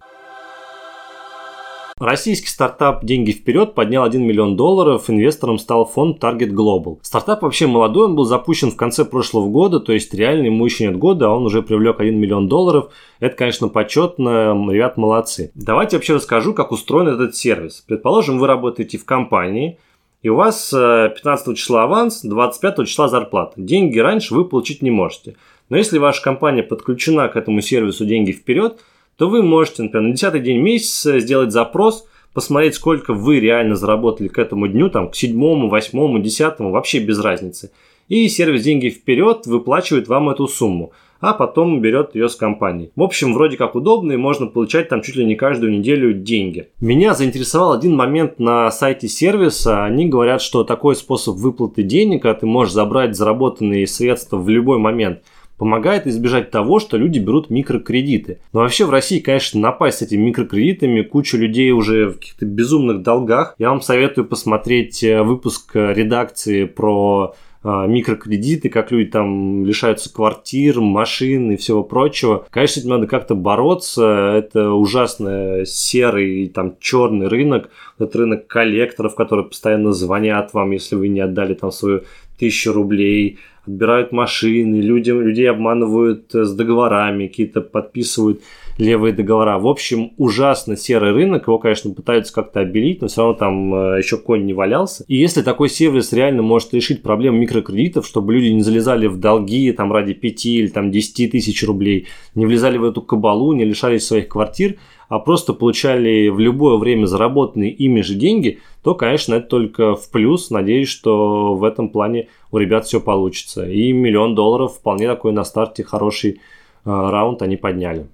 Российский 2.03 2.49
стартап 2.49 3.05
«Деньги 3.05 3.31
вперед» 3.31 3.77
поднял 3.77 4.03
1 4.03 4.21
миллион 4.21 4.57
долларов, 4.57 5.09
инвестором 5.09 5.57
стал 5.57 5.87
фонд 5.87 6.21
Target 6.21 6.51
Global. 6.51 6.99
Стартап 7.01 7.43
вообще 7.43 7.69
молодой, 7.69 8.07
он 8.07 8.17
был 8.17 8.25
запущен 8.25 8.73
в 8.73 8.77
конце 8.77 9.05
прошлого 9.05 9.49
года, 9.49 9.79
то 9.79 9.93
есть 9.93 10.13
реально 10.13 10.47
ему 10.47 10.65
еще 10.65 10.89
нет 10.89 10.99
года, 10.99 11.27
а 11.27 11.29
он 11.29 11.45
уже 11.45 11.63
привлек 11.63 12.01
1 12.01 12.19
миллион 12.19 12.49
долларов. 12.49 12.91
Это, 13.21 13.37
конечно, 13.37 13.69
почетно, 13.69 14.53
ребят 14.69 14.97
молодцы. 14.97 15.53
Давайте 15.55 15.97
вообще 15.97 16.15
расскажу, 16.15 16.55
как 16.55 16.73
устроен 16.73 17.07
этот 17.07 17.37
сервис. 17.37 17.85
Предположим, 17.87 18.41
вы 18.41 18.49
работаете 18.49 18.99
в 18.99 19.05
компании, 19.05 19.79
и 20.23 20.29
у 20.29 20.35
вас 20.35 20.71
15 20.73 21.47
э, 21.47 21.55
числа 21.55 21.85
аванс, 21.85 22.23
25 22.23 22.85
числа 22.85 23.07
зарплата. 23.07 23.53
Деньги 23.57 24.01
раньше 24.01 24.35
вы 24.35 24.45
получить 24.45 24.83
не 24.83 24.91
можете. 24.91 25.37
Но 25.69 25.77
если 25.77 25.99
ваша 25.99 26.21
компания 26.21 26.65
подключена 26.65 27.29
к 27.29 27.37
этому 27.37 27.61
сервису 27.61 28.05
«Деньги 28.07 28.33
вперед», 28.33 28.81
то 29.17 29.29
вы 29.29 29.43
можете, 29.43 29.83
например, 29.83 30.09
на 30.09 30.15
10 30.15 30.43
день 30.43 30.59
месяца 30.59 31.21
сделать 31.21 31.53
запрос, 31.53 32.07
посмотреть, 32.33 32.75
сколько 32.75 33.13
вы 33.15 33.41
реально 33.41 33.77
заработали 33.77 34.29
к 34.29 34.39
этому 34.39 34.69
дню, 34.69 34.91
там, 34.91 35.11
к 35.11 35.15
7, 35.15 35.69
8, 35.69 36.23
10, 36.23 36.59
вообще 36.61 36.99
без 36.99 37.21
разницы. 37.21 37.71
И 38.09 38.29
сервис 38.29 38.63
«Деньги 38.63 38.89
вперед» 38.89 39.47
выплачивает 39.47 40.09
вам 40.09 40.31
эту 40.31 40.49
сумму 40.49 40.93
а 41.23 41.35
потом 41.35 41.81
берет 41.81 42.17
ее 42.17 42.29
с 42.29 42.35
компании. 42.35 42.91
В 42.97 43.03
общем, 43.03 43.33
вроде 43.33 43.57
как 43.57 43.77
удобно 43.77 44.13
и 44.13 44.17
можно 44.17 44.47
получать 44.47 44.89
там 44.89 45.03
чуть 45.03 45.15
ли 45.15 45.25
не 45.25 45.37
каждую 45.37 45.73
неделю 45.73 46.13
деньги. 46.13 46.69
Меня 46.81 47.15
заинтересовал 47.15 47.73
один 47.73 47.95
момент 47.95 48.41
на 48.41 48.69
сайте 48.73 49.07
сервиса. 49.07 49.85
Они 49.85 50.07
говорят, 50.07 50.43
что 50.43 50.65
такой 50.65 50.97
способ 50.97 51.37
выплаты 51.37 51.85
денег, 51.85 52.27
а 52.27 52.35
ты 52.35 52.45
можешь 52.45 52.75
забрать 52.75 53.17
заработанные 53.17 53.87
средства 53.87 54.37
в 54.37 54.49
любой 54.49 54.79
момент– 54.79 55.23
помогает 55.63 56.09
избежать 56.09 56.51
того, 56.51 56.81
что 56.81 56.97
люди 56.97 57.21
берут 57.21 57.49
микрокредиты. 57.49 58.41
Но 58.53 58.63
вообще 58.63 58.85
в 58.85 58.91
России, 58.91 59.21
конечно, 59.21 59.61
напасть 59.61 59.99
с 59.99 60.03
этими 60.03 60.21
микрокредитами, 60.21 61.03
куча 61.03 61.37
людей 61.37 61.71
уже 61.71 62.09
в 62.09 62.15
каких-то 62.15 62.47
безумных 62.47 63.03
долгах. 63.05 63.55
Я 63.61 63.71
вам 63.71 63.81
советую 63.81 64.25
посмотреть 64.25 65.05
э, 65.05 65.23
выпуск 65.23 65.71
э, 65.77 65.95
редакции 65.95 66.65
про 66.65 67.37
э, 67.63 67.69
микрокредиты, 67.87 68.71
как 68.71 68.91
люди 68.91 69.11
там 69.11 69.65
лишаются 69.65 70.13
квартир, 70.13 70.81
машин 70.81 71.53
и 71.53 71.57
всего 71.57 71.85
прочего. 71.85 72.45
Конечно, 72.51 72.81
этим 72.81 72.91
надо 72.91 73.07
как-то 73.07 73.37
бороться. 73.37 74.35
Это 74.37 74.73
ужасно 74.73 75.65
серый, 75.65 76.49
там 76.49 76.75
черный 76.81 77.29
рынок. 77.29 77.71
Это 78.01 78.19
рынок 78.19 78.49
коллекторов, 78.49 79.15
которые 79.15 79.47
постоянно 79.47 79.93
звонят 79.93 80.55
вам, 80.55 80.73
если 80.73 80.97
вы 80.97 81.07
не 81.07 81.21
отдали 81.21 81.55
там 81.55 81.71
свою 81.71 82.03
тысячу 82.37 82.73
рублей 82.73 83.39
отбирают 83.67 84.13
машины, 84.13 84.77
людям, 84.77 85.21
людей 85.21 85.51
обманывают 85.51 86.35
э, 86.35 86.45
с 86.45 86.53
договорами, 86.55 87.29
какие-то 87.29 87.61
подписывают 87.61 88.41
левые 88.83 89.15
договора. 89.15 89.59
В 89.59 89.67
общем, 89.67 90.13
ужасно 90.19 90.77
серый 90.77 91.13
рынок, 91.13 91.47
его, 91.47 91.59
конечно, 91.59 91.93
пытаются 91.95 92.35
как-то 92.35 92.61
обелить, 92.61 93.01
но 93.01 93.09
все 93.09 93.23
равно 93.23 93.35
там 93.35 93.75
э, 93.75 93.99
еще 93.99 94.19
конь 94.19 94.45
не 94.45 94.53
валялся. 94.53 95.05
И 95.09 95.17
если 95.17 95.43
такой 95.43 95.69
сервис 95.69 96.13
реально 96.13 96.43
может 96.43 96.75
решить 96.75 97.03
проблему 97.03 97.39
микрокредитов, 97.39 98.07
чтобы 98.07 98.35
люди 98.35 98.49
не 98.49 98.63
залезали 98.63 99.07
в 99.07 99.19
долги 99.19 99.71
там 99.73 99.93
ради 99.93 100.15
5 100.15 100.47
или 100.47 100.67
там 100.69 100.91
10 100.91 101.31
тысяч 101.31 101.63
рублей, 101.65 102.09
не 102.35 102.45
влезали 102.45 102.77
в 102.77 102.85
эту 102.85 103.03
кабалу, 103.03 103.53
не 103.53 103.65
лишались 103.65 104.07
своих 104.07 104.29
квартир, 104.29 104.77
а 105.09 105.19
просто 105.19 105.53
получали 105.53 106.29
в 106.29 106.39
любое 106.39 106.77
время 106.77 107.07
заработанные 107.07 107.71
ими 107.71 108.01
же 108.01 108.15
деньги, 108.15 108.61
то, 108.83 108.95
конечно, 108.95 109.35
это 109.35 109.47
только 109.47 109.95
в 109.95 110.11
плюс. 110.11 110.51
Надеюсь, 110.51 110.89
что 110.89 111.55
в 111.55 111.65
этом 111.65 111.91
плане 111.91 112.29
у 112.51 112.59
ребят 112.59 112.87
все 112.87 113.01
получится. 113.01 113.69
И 113.69 113.93
миллион 113.93 114.35
долларов 114.35 114.75
вполне 114.75 115.07
такой 115.07 115.33
на 115.33 115.45
старте 115.45 115.85
хороший 115.85 116.33
э, 116.33 116.37
раунд 116.85 117.43
они 117.43 117.57
подняли. 117.57 118.07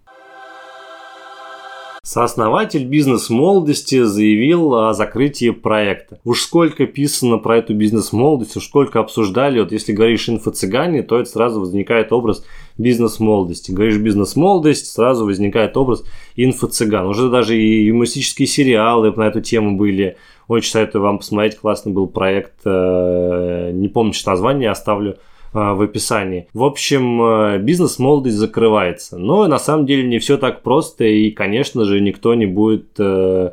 Сооснователь 2.09 2.87
бизнес-молодости 2.87 4.03
заявил 4.05 4.75
о 4.75 4.95
закрытии 4.95 5.51
проекта. 5.51 6.19
Уж 6.25 6.41
сколько 6.41 6.87
писано 6.87 7.37
про 7.37 7.59
эту 7.59 7.75
бизнес-молодость, 7.75 8.57
уж 8.57 8.65
сколько 8.65 9.01
обсуждали. 9.01 9.61
Вот 9.61 9.73
если 9.73 9.93
говоришь 9.93 10.27
инфо-цыгане, 10.27 11.03
то 11.03 11.21
это 11.21 11.29
сразу 11.29 11.61
возникает 11.61 12.11
образ 12.11 12.47
бизнес-молодости. 12.79 13.73
Говоришь 13.73 13.99
бизнес-молодость, 13.99 14.91
сразу 14.91 15.27
возникает 15.27 15.77
образ 15.77 16.03
инфо-цыган. 16.35 17.05
Уже 17.09 17.29
даже 17.29 17.59
и 17.59 17.85
юмористические 17.89 18.49
сериалы 18.49 19.13
на 19.15 19.27
эту 19.27 19.43
тему 19.43 19.77
были. 19.77 20.17
Очень 20.47 20.71
советую 20.71 21.03
вам 21.03 21.19
посмотреть, 21.19 21.59
классный 21.59 21.93
был 21.93 22.07
проект. 22.07 22.55
Э, 22.65 23.71
не 23.71 23.89
помню 23.89 24.15
сейчас 24.15 24.25
название, 24.25 24.71
оставлю 24.71 25.19
в 25.53 25.83
описании. 25.83 26.49
В 26.53 26.65
общем, 26.65 27.23
э, 27.23 27.59
бизнес-молодость 27.59 28.37
закрывается. 28.37 29.19
Но 29.19 29.47
на 29.47 29.59
самом 29.59 29.87
деле 29.87 30.05
не 30.05 30.19
все 30.19 30.37
так 30.37 30.63
просто, 30.63 31.05
и, 31.05 31.31
конечно 31.31 31.85
же, 31.85 32.01
никто 32.01 32.35
не 32.35 32.47
будет 32.47 32.89
э, 32.99 33.53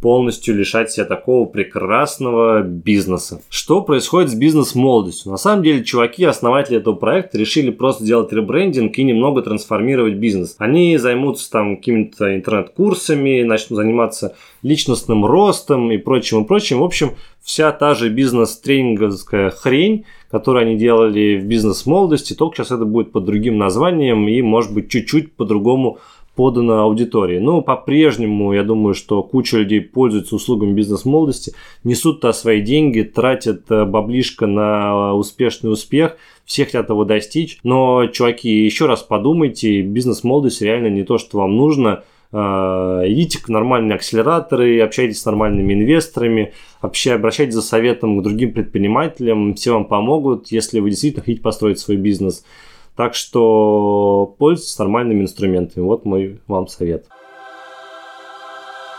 полностью 0.00 0.56
лишать 0.56 0.92
себя 0.92 1.04
такого 1.04 1.44
прекрасного 1.46 2.62
бизнеса. 2.62 3.42
Что 3.48 3.82
происходит 3.82 4.30
с 4.30 4.34
бизнес-молодостью? 4.34 5.32
На 5.32 5.38
самом 5.38 5.62
деле, 5.62 5.84
чуваки, 5.84 6.24
основатели 6.24 6.78
этого 6.78 6.94
проекта, 6.94 7.38
решили 7.38 7.70
просто 7.70 8.04
сделать 8.04 8.32
ребрендинг 8.32 8.96
и 8.96 9.02
немного 9.02 9.42
трансформировать 9.42 10.14
бизнес. 10.14 10.54
Они 10.58 10.96
займутся 10.98 11.50
там 11.50 11.76
какими-то 11.76 12.34
интернет-курсами, 12.36 13.42
начнут 13.42 13.78
заниматься 13.78 14.36
личностным 14.62 15.24
ростом 15.24 15.90
и 15.90 15.98
прочим, 15.98 16.44
и 16.44 16.46
прочим. 16.46 16.78
В 16.78 16.84
общем, 16.84 17.12
вся 17.42 17.72
та 17.72 17.94
же 17.94 18.08
бизнес-тренинговская 18.08 19.50
хрень, 19.50 20.04
которую 20.30 20.66
они 20.66 20.76
делали 20.76 21.38
в 21.38 21.44
бизнес-молодости, 21.44 22.34
только 22.34 22.56
сейчас 22.56 22.72
это 22.72 22.84
будет 22.84 23.12
под 23.12 23.24
другим 23.24 23.58
названием 23.58 24.28
и, 24.28 24.42
может 24.42 24.72
быть, 24.72 24.90
чуть-чуть 24.90 25.32
по-другому 25.32 25.98
подано 26.38 26.82
аудитории. 26.82 27.40
Но 27.40 27.62
по-прежнему, 27.62 28.52
я 28.52 28.62
думаю, 28.62 28.94
что 28.94 29.24
куча 29.24 29.58
людей 29.58 29.80
пользуются 29.80 30.36
услугами 30.36 30.72
бизнес-молодости, 30.72 31.52
несут 31.82 32.20
то 32.20 32.32
свои 32.32 32.60
деньги, 32.60 33.02
тратят 33.02 33.68
э, 33.72 33.84
баблишко 33.84 34.46
на 34.46 35.14
успешный 35.14 35.72
успех, 35.72 36.16
все 36.44 36.64
хотят 36.64 36.90
его 36.90 37.04
достичь. 37.04 37.58
Но, 37.64 38.06
чуваки, 38.06 38.64
еще 38.64 38.86
раз 38.86 39.02
подумайте, 39.02 39.82
бизнес-молодость 39.82 40.62
реально 40.62 40.86
не 40.86 41.02
то, 41.02 41.18
что 41.18 41.38
вам 41.38 41.56
нужно. 41.56 42.04
Э, 42.30 43.02
идите 43.06 43.42
к 43.42 43.48
нормальные 43.48 43.96
акселераторы, 43.96 44.80
общайтесь 44.80 45.20
с 45.20 45.24
нормальными 45.24 45.74
инвесторами, 45.74 46.52
вообще 46.80 47.14
обращайтесь 47.14 47.54
за 47.54 47.62
советом 47.62 48.20
к 48.20 48.22
другим 48.22 48.52
предпринимателям, 48.52 49.54
все 49.54 49.72
вам 49.72 49.86
помогут, 49.86 50.52
если 50.52 50.78
вы 50.78 50.90
действительно 50.90 51.24
хотите 51.24 51.42
построить 51.42 51.80
свой 51.80 51.96
бизнес. 51.96 52.44
Так 52.98 53.14
что 53.14 54.34
пользуйтесь 54.38 54.76
нормальными 54.76 55.22
инструментами. 55.22 55.84
Вот 55.84 56.04
мой 56.04 56.40
вам 56.48 56.66
совет. 56.66 57.06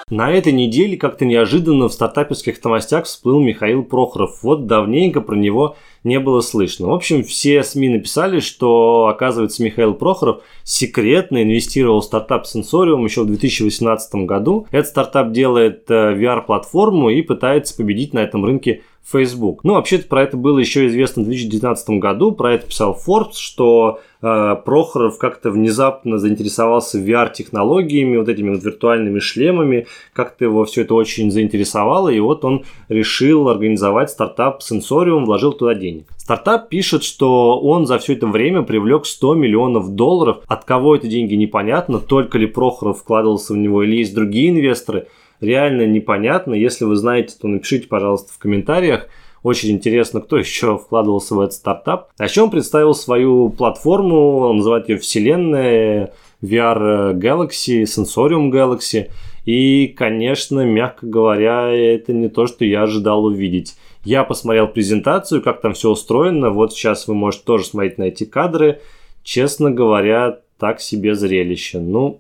На 0.10 0.32
этой 0.32 0.54
неделе 0.54 0.96
как-то 0.96 1.26
неожиданно 1.26 1.90
в 1.90 1.94
стартаперских 1.94 2.64
новостях 2.64 3.06
всплыл 3.06 3.42
Михаил 3.42 3.84
Прохоров. 3.84 4.42
Вот 4.42 4.68
давненько 4.68 5.20
про 5.20 5.36
него 5.36 5.76
не 6.06 6.18
было 6.18 6.40
слышно. 6.40 6.88
В 6.88 6.94
общем, 6.94 7.24
все 7.24 7.62
СМИ 7.62 7.90
написали, 7.90 8.40
что, 8.40 9.08
оказывается, 9.08 9.62
Михаил 9.62 9.94
Прохоров 9.94 10.44
секретно 10.64 11.44
инвестировал 11.44 12.00
в 12.00 12.06
стартап 12.06 12.46
Sensorium 12.46 13.04
еще 13.04 13.24
в 13.24 13.28
2018 13.28 14.16
году. 14.26 14.66
Этот 14.72 14.88
стартап 14.88 15.34
делает 15.34 15.92
э, 15.92 16.16
VR-платформу 16.16 17.10
и 17.10 17.22
пытается 17.22 17.76
победить 17.76 18.14
на 18.14 18.20
этом 18.20 18.46
рынке 18.46 18.82
Facebook. 19.12 19.64
Ну, 19.64 19.74
вообще-то 19.74 20.08
про 20.08 20.24
это 20.24 20.38
было 20.38 20.60
еще 20.60 20.88
известно 20.88 21.24
в 21.24 21.26
2019 21.26 21.90
году, 22.00 22.32
про 22.32 22.54
это 22.54 22.68
писал 22.68 22.98
Forbes, 23.06 23.36
что 23.36 24.00
э, 24.22 24.56
Прохоров 24.64 25.18
как-то 25.18 25.50
внезапно 25.50 26.20
заинтересовался 26.20 27.00
VR-технологиями, 27.00 28.18
вот 28.18 28.30
этими 28.30 28.52
вот 28.52 28.64
виртуальными 28.64 29.20
шлемами, 29.20 29.88
как-то 30.14 30.46
его 30.46 30.64
все 30.66 30.82
это 30.82 30.94
очень 30.94 31.32
заинтересовало, 31.32 32.10
и 32.10 32.20
вот 32.20 32.46
он 32.46 32.66
решил 32.88 33.50
организовать 33.50 34.12
стартап 34.12 34.62
Sensorium, 34.62 35.26
вложил 35.26 35.54
туда 35.54 35.74
денег. 35.74 36.06
Стартап 36.18 36.70
пишет, 36.70 37.04
что 37.04 37.60
он 37.60 37.88
за 37.88 37.98
все 37.98 38.14
это 38.14 38.28
время 38.28 38.62
привлек 38.62 39.08
100 39.08 39.34
миллионов 39.34 39.96
долларов. 39.96 40.44
От 40.48 40.66
кого 40.66 40.96
это 40.96 41.08
деньги 41.08 41.34
непонятно, 41.34 41.98
только 41.98 42.38
ли 42.38 42.46
Прохоров 42.46 43.00
вкладывался 43.00 43.54
в 43.54 43.58
него 43.58 43.82
или 43.82 43.98
есть 43.98 44.14
другие 44.14 44.52
инвесторы– 44.52 45.08
реально 45.42 45.86
непонятно. 45.86 46.54
Если 46.54 46.86
вы 46.86 46.96
знаете, 46.96 47.36
то 47.40 47.48
напишите, 47.48 47.88
пожалуйста, 47.88 48.34
в 48.34 48.38
комментариях. 48.38 49.08
Очень 49.42 49.72
интересно, 49.72 50.20
кто 50.20 50.38
еще 50.38 50.78
вкладывался 50.78 51.36
в 51.36 51.40
этот 51.40 51.54
стартап. 51.54 52.10
А 52.18 52.26
еще 52.26 52.42
он 52.42 52.50
представил 52.50 52.94
свою 52.94 53.50
платформу, 53.50 54.40
он 54.40 54.58
называет 54.58 54.90
ее 54.90 54.98
Вселенная 54.98 56.14
VR 56.42 57.14
Galaxy, 57.14 57.84
Sensorium 57.84 58.52
Galaxy. 58.52 59.10
И, 59.46 59.88
конечно, 59.88 60.62
мягко 60.62 61.06
говоря, 61.06 61.70
это 61.70 62.14
не 62.14 62.28
то, 62.28 62.48
что 62.48 62.66
я 62.66 62.84
ожидал 62.84 63.26
увидеть. 63.26 63.76
Я 64.04 64.24
посмотрел 64.24 64.68
презентацию, 64.68 65.42
как 65.42 65.62
там 65.62 65.74
все 65.74 65.90
устроено. 65.90 66.50
Вот 66.50 66.74
сейчас 66.74 67.08
вы 67.08 67.16
можете 67.16 67.46
тоже 67.46 67.66
смотреть 67.66 67.98
на 67.98 68.04
эти 68.04 68.26
кадры. 68.26 68.82
Честно 69.24 69.72
говоря, 69.72 70.40
так 70.58 70.82
себе 70.82 71.16
зрелище. 71.16 71.80
Ну, 71.80 72.20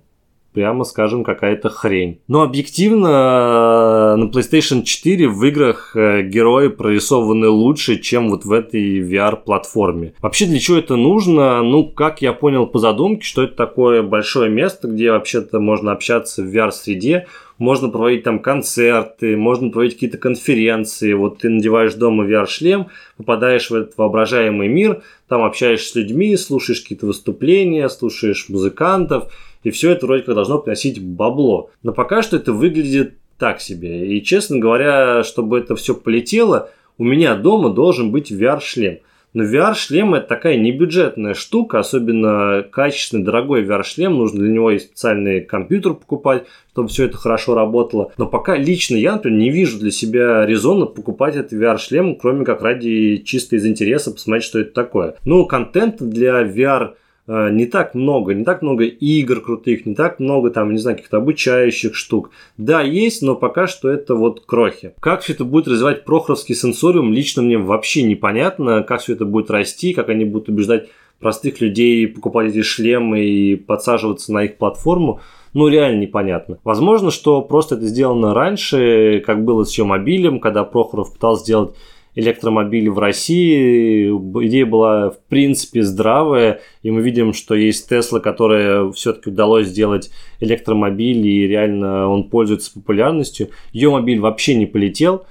прямо 0.59 0.83
скажем, 0.83 1.23
какая-то 1.23 1.69
хрень. 1.69 2.19
Но 2.27 2.41
объективно 2.41 4.17
на 4.17 4.25
PlayStation 4.25 4.83
4 4.83 5.29
в 5.29 5.45
играх 5.45 5.95
э, 5.95 6.21
герои 6.23 6.67
прорисованы 6.67 7.47
лучше, 7.47 7.97
чем 7.97 8.29
вот 8.29 8.43
в 8.43 8.51
этой 8.51 8.99
VR-платформе. 8.99 10.15
Вообще 10.19 10.47
для 10.47 10.59
чего 10.59 10.75
это 10.77 10.97
нужно? 10.97 11.63
Ну, 11.63 11.85
как 11.85 12.21
я 12.21 12.33
понял 12.33 12.67
по 12.67 12.77
задумке, 12.77 13.23
что 13.23 13.43
это 13.43 13.55
такое 13.55 14.03
большое 14.03 14.51
место, 14.51 14.89
где 14.89 15.11
вообще-то 15.11 15.61
можно 15.61 15.93
общаться 15.93 16.43
в 16.43 16.53
VR-среде, 16.53 17.27
можно 17.57 17.87
проводить 17.87 18.23
там 18.23 18.39
концерты, 18.39 19.37
можно 19.37 19.69
проводить 19.69 19.93
какие-то 19.93 20.17
конференции. 20.17 21.13
Вот 21.13 21.37
ты 21.37 21.47
надеваешь 21.47 21.93
дома 21.93 22.25
VR-шлем, 22.25 22.87
попадаешь 23.15 23.69
в 23.69 23.75
этот 23.75 23.97
воображаемый 23.97 24.67
мир, 24.67 25.03
там 25.29 25.41
общаешься 25.43 25.91
с 25.91 25.95
людьми, 25.95 26.35
слушаешь 26.35 26.81
какие-то 26.81 27.05
выступления, 27.05 27.87
слушаешь 27.87 28.49
музыкантов– 28.49 29.31
и 29.63 29.71
все 29.71 29.91
это 29.91 30.05
вроде 30.05 30.23
как 30.23 30.35
должно 30.35 30.59
приносить 30.59 31.03
бабло. 31.03 31.69
Но 31.83 31.93
пока 31.93 32.21
что 32.21 32.37
это 32.37 32.53
выглядит 32.53 33.15
так 33.37 33.61
себе. 33.61 34.15
И, 34.15 34.23
честно 34.23 34.59
говоря, 34.59 35.23
чтобы 35.23 35.59
это 35.59 35.75
все 35.75 35.95
полетело, 35.95 36.69
у 36.97 37.03
меня 37.03 37.35
дома 37.35 37.69
должен 37.69 38.11
быть 38.11 38.31
VR-шлем. 38.31 38.99
Но 39.33 39.43
VR-шлем 39.43 40.15
это 40.15 40.27
такая 40.27 40.57
небюджетная 40.57 41.35
штука, 41.35 41.79
особенно 41.79 42.65
качественный, 42.69 43.23
дорогой 43.23 43.63
VR-шлем. 43.63 44.15
Нужно 44.15 44.39
для 44.39 44.51
него 44.51 44.71
и 44.71 44.79
специальный 44.79 45.41
компьютер 45.41 45.93
покупать, 45.93 46.45
чтобы 46.71 46.89
все 46.89 47.05
это 47.05 47.17
хорошо 47.17 47.53
работало. 47.53 48.11
Но 48.17 48.25
пока 48.25 48.57
лично 48.57 48.95
я, 48.95 49.13
например, 49.13 49.39
не 49.39 49.51
вижу 49.51 49.79
для 49.79 49.91
себя 49.91 50.45
резона 50.45 50.87
покупать 50.87 51.35
этот 51.35 51.53
VR-шлем, 51.53 52.15
кроме 52.15 52.43
как 52.43 52.63
ради 52.63 53.21
чисто 53.23 53.55
из 53.55 53.67
интереса 53.67 54.11
посмотреть, 54.11 54.45
что 54.45 54.59
это 54.59 54.73
такое. 54.73 55.15
Ну, 55.25 55.45
контент 55.45 56.01
для 56.01 56.41
VR 56.41 56.95
не 57.29 57.65
так 57.67 57.93
много, 57.93 58.33
не 58.33 58.43
так 58.43 58.61
много 58.61 58.85
игр 58.85 59.41
крутых, 59.41 59.85
не 59.85 59.93
так 59.93 60.19
много 60.19 60.49
там, 60.49 60.71
не 60.71 60.79
знаю, 60.79 60.97
каких-то 60.97 61.17
обучающих 61.17 61.95
штук. 61.95 62.31
Да, 62.57 62.81
есть, 62.81 63.21
но 63.21 63.35
пока 63.35 63.67
что 63.67 63.89
это 63.89 64.15
вот 64.15 64.45
крохи. 64.45 64.93
Как 64.99 65.21
все 65.21 65.33
это 65.33 65.45
будет 65.45 65.67
развивать 65.67 66.05
прохоровский 66.05 66.55
сенсориум, 66.55 67.13
лично 67.13 67.43
мне 67.43 67.57
вообще 67.57 68.03
непонятно, 68.03 68.83
как 68.83 69.01
все 69.01 69.13
это 69.13 69.25
будет 69.25 69.51
расти, 69.51 69.93
как 69.93 70.09
они 70.09 70.25
будут 70.25 70.49
убеждать 70.49 70.89
простых 71.19 71.61
людей 71.61 72.07
покупать 72.07 72.49
эти 72.49 72.63
шлемы 72.63 73.19
и 73.21 73.55
подсаживаться 73.55 74.33
на 74.33 74.45
их 74.45 74.57
платформу 74.57 75.19
ну, 75.53 75.67
реально 75.67 76.01
непонятно. 76.01 76.59
Возможно, 76.63 77.11
что 77.11 77.41
просто 77.41 77.75
это 77.75 77.85
сделано 77.85 78.33
раньше, 78.33 79.23
как 79.25 79.43
было 79.43 79.63
с 79.63 79.77
мобилем, 79.79 80.39
когда 80.39 80.63
Прохоров 80.63 81.13
пытался 81.13 81.43
сделать 81.43 81.75
электромобили 82.19 82.89
в 82.89 82.99
России. 82.99 84.09
Идея 84.45 84.65
была 84.65 85.11
в 85.11 85.19
принципе 85.29 85.83
здравая, 85.83 86.61
и 86.83 86.91
мы 86.91 87.01
видим, 87.01 87.33
что 87.33 87.55
есть 87.55 87.89
Тесла, 87.89 88.19
которая 88.19 88.91
все-таки 88.91 89.29
удалось 89.29 89.67
сделать 89.67 90.11
электромобиль, 90.39 91.25
и 91.25 91.47
реально 91.47 92.07
он 92.07 92.29
пользуется 92.29 92.73
популярностью. 92.73 93.49
Ее 93.71 93.89
мобиль 93.89 94.19
вообще 94.19 94.55
не 94.55 94.65
полетел. 94.65 95.25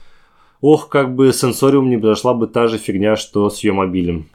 Ох, 0.61 0.89
как 0.89 1.15
бы 1.15 1.33
сенсориум 1.33 1.89
не 1.89 1.99
произошла 1.99 2.35
бы 2.35 2.49
та 2.49 2.67
же 2.67 2.79
фигня, 2.79 3.17
что 3.17 3.49
с 3.49 3.63
ее 3.63 3.73
мобилем. 3.73 4.29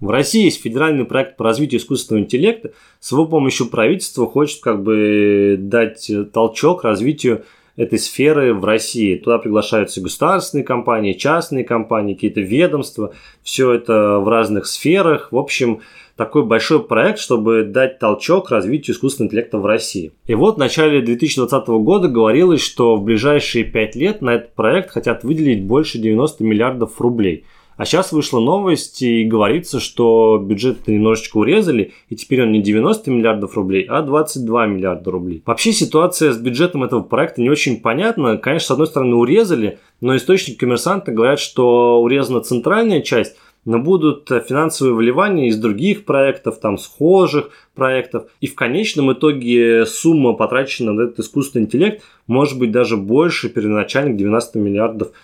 В 0.00 0.10
России 0.10 0.44
есть 0.44 0.62
федеральный 0.62 1.06
проект 1.06 1.36
по 1.36 1.44
развитию 1.44 1.80
искусственного 1.80 2.24
интеллекта. 2.24 2.72
С 3.00 3.12
его 3.12 3.24
помощью 3.26 3.68
правительство 3.68 4.26
хочет 4.26 4.60
как 4.60 4.82
бы 4.82 5.56
дать 5.58 6.10
толчок 6.32 6.84
развитию 6.84 7.44
этой 7.76 7.98
сферы 7.98 8.54
в 8.54 8.64
России. 8.64 9.16
Туда 9.16 9.38
приглашаются 9.38 10.00
государственные 10.00 10.64
компании, 10.64 11.12
частные 11.12 11.64
компании, 11.64 12.14
какие-то 12.14 12.40
ведомства. 12.40 13.14
Все 13.42 13.72
это 13.72 14.18
в 14.18 14.28
разных 14.28 14.66
сферах. 14.66 15.30
В 15.30 15.36
общем, 15.36 15.80
такой 16.16 16.44
большой 16.44 16.82
проект, 16.82 17.18
чтобы 17.18 17.64
дать 17.64 17.98
толчок 17.98 18.50
развитию 18.50 18.96
искусственного 18.96 19.28
интеллекта 19.28 19.58
в 19.58 19.66
России. 19.66 20.12
И 20.26 20.34
вот 20.34 20.56
в 20.56 20.58
начале 20.58 21.02
2020 21.02 21.68
года 21.68 22.08
говорилось, 22.08 22.62
что 22.62 22.96
в 22.96 23.02
ближайшие 23.02 23.64
5 23.64 23.96
лет 23.96 24.22
на 24.22 24.34
этот 24.36 24.54
проект 24.54 24.90
хотят 24.90 25.24
выделить 25.24 25.64
больше 25.64 25.98
90 25.98 26.42
миллиардов 26.44 27.00
рублей– 27.00 27.44
а 27.76 27.84
сейчас 27.84 28.12
вышла 28.12 28.40
новость 28.40 29.02
и 29.02 29.24
говорится, 29.24 29.80
что 29.80 30.42
бюджет 30.42 30.86
немножечко 30.86 31.36
урезали, 31.36 31.92
и 32.08 32.16
теперь 32.16 32.42
он 32.42 32.52
не 32.52 32.62
90 32.62 33.10
миллиардов 33.10 33.54
рублей, 33.56 33.84
а 33.88 34.02
22 34.02 34.66
миллиарда 34.66 35.10
рублей. 35.10 35.42
Вообще 35.44 35.72
ситуация 35.72 36.32
с 36.32 36.38
бюджетом 36.38 36.84
этого 36.84 37.02
проекта 37.02 37.42
не 37.42 37.50
очень 37.50 37.80
понятна. 37.80 38.38
Конечно, 38.38 38.68
с 38.68 38.70
одной 38.70 38.86
стороны 38.86 39.16
урезали, 39.16 39.78
но 40.00 40.16
источники 40.16 40.56
коммерсанта 40.56 41.12
говорят, 41.12 41.38
что 41.38 42.00
урезана 42.00 42.40
центральная 42.40 43.02
часть, 43.02 43.36
но 43.66 43.80
будут 43.80 44.28
финансовые 44.28 44.94
вливания 44.94 45.48
из 45.48 45.58
других 45.58 46.04
проектов, 46.04 46.60
там 46.60 46.78
схожих 46.78 47.50
проектов. 47.74 48.26
И 48.40 48.46
в 48.46 48.54
конечном 48.54 49.12
итоге 49.12 49.84
сумма, 49.86 50.34
потраченная 50.34 50.94
на 50.94 51.00
этот 51.02 51.18
искусственный 51.18 51.64
интеллект, 51.64 52.02
может 52.28 52.58
быть 52.58 52.70
даже 52.70 52.96
больше 52.96 53.48
первоначальных 53.48 54.16
90 54.16 54.58
миллиардов 54.60 55.08
рублей. 55.08 55.22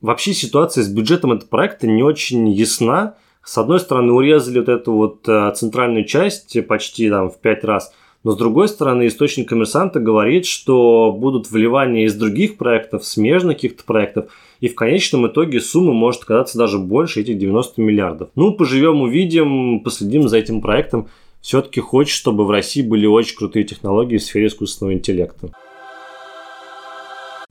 Вообще 0.00 0.32
ситуация 0.32 0.84
с 0.84 0.88
бюджетом 0.88 1.32
этого 1.32 1.48
проекта 1.48 1.86
не 1.86 2.02
очень 2.02 2.48
ясна. 2.50 3.14
С 3.44 3.58
одной 3.58 3.80
стороны, 3.80 4.12
урезали 4.12 4.60
вот 4.60 4.68
эту 4.68 4.92
вот 4.92 5.28
э, 5.28 5.52
центральную 5.54 6.04
часть 6.04 6.56
почти 6.66 7.10
там 7.10 7.30
в 7.30 7.38
пять 7.38 7.62
раз, 7.62 7.92
но 8.24 8.32
с 8.32 8.38
другой 8.38 8.68
стороны, 8.68 9.06
источник 9.06 9.50
коммерсанта 9.50 10.00
говорит, 10.00 10.46
что 10.46 11.12
будут 11.12 11.50
вливания 11.50 12.06
из 12.06 12.14
других 12.14 12.56
проектов, 12.56 13.04
смежных 13.04 13.56
каких-то 13.56 13.84
проектов, 13.84 14.32
и 14.60 14.68
в 14.68 14.74
конечном 14.74 15.26
итоге 15.26 15.60
сумма 15.60 15.92
может 15.92 16.22
оказаться 16.22 16.56
даже 16.56 16.78
больше 16.78 17.20
этих 17.20 17.36
90 17.36 17.82
миллиардов. 17.82 18.30
Ну, 18.34 18.54
поживем, 18.54 19.02
увидим, 19.02 19.80
последим 19.80 20.26
за 20.28 20.38
этим 20.38 20.62
проектом. 20.62 21.08
Все-таки 21.42 21.80
хочет, 21.80 22.16
чтобы 22.16 22.46
в 22.46 22.50
России 22.50 22.80
были 22.80 23.04
очень 23.04 23.36
крутые 23.36 23.64
технологии 23.64 24.16
в 24.16 24.22
сфере 24.22 24.46
искусственного 24.46 24.94
интеллекта. 24.94 25.50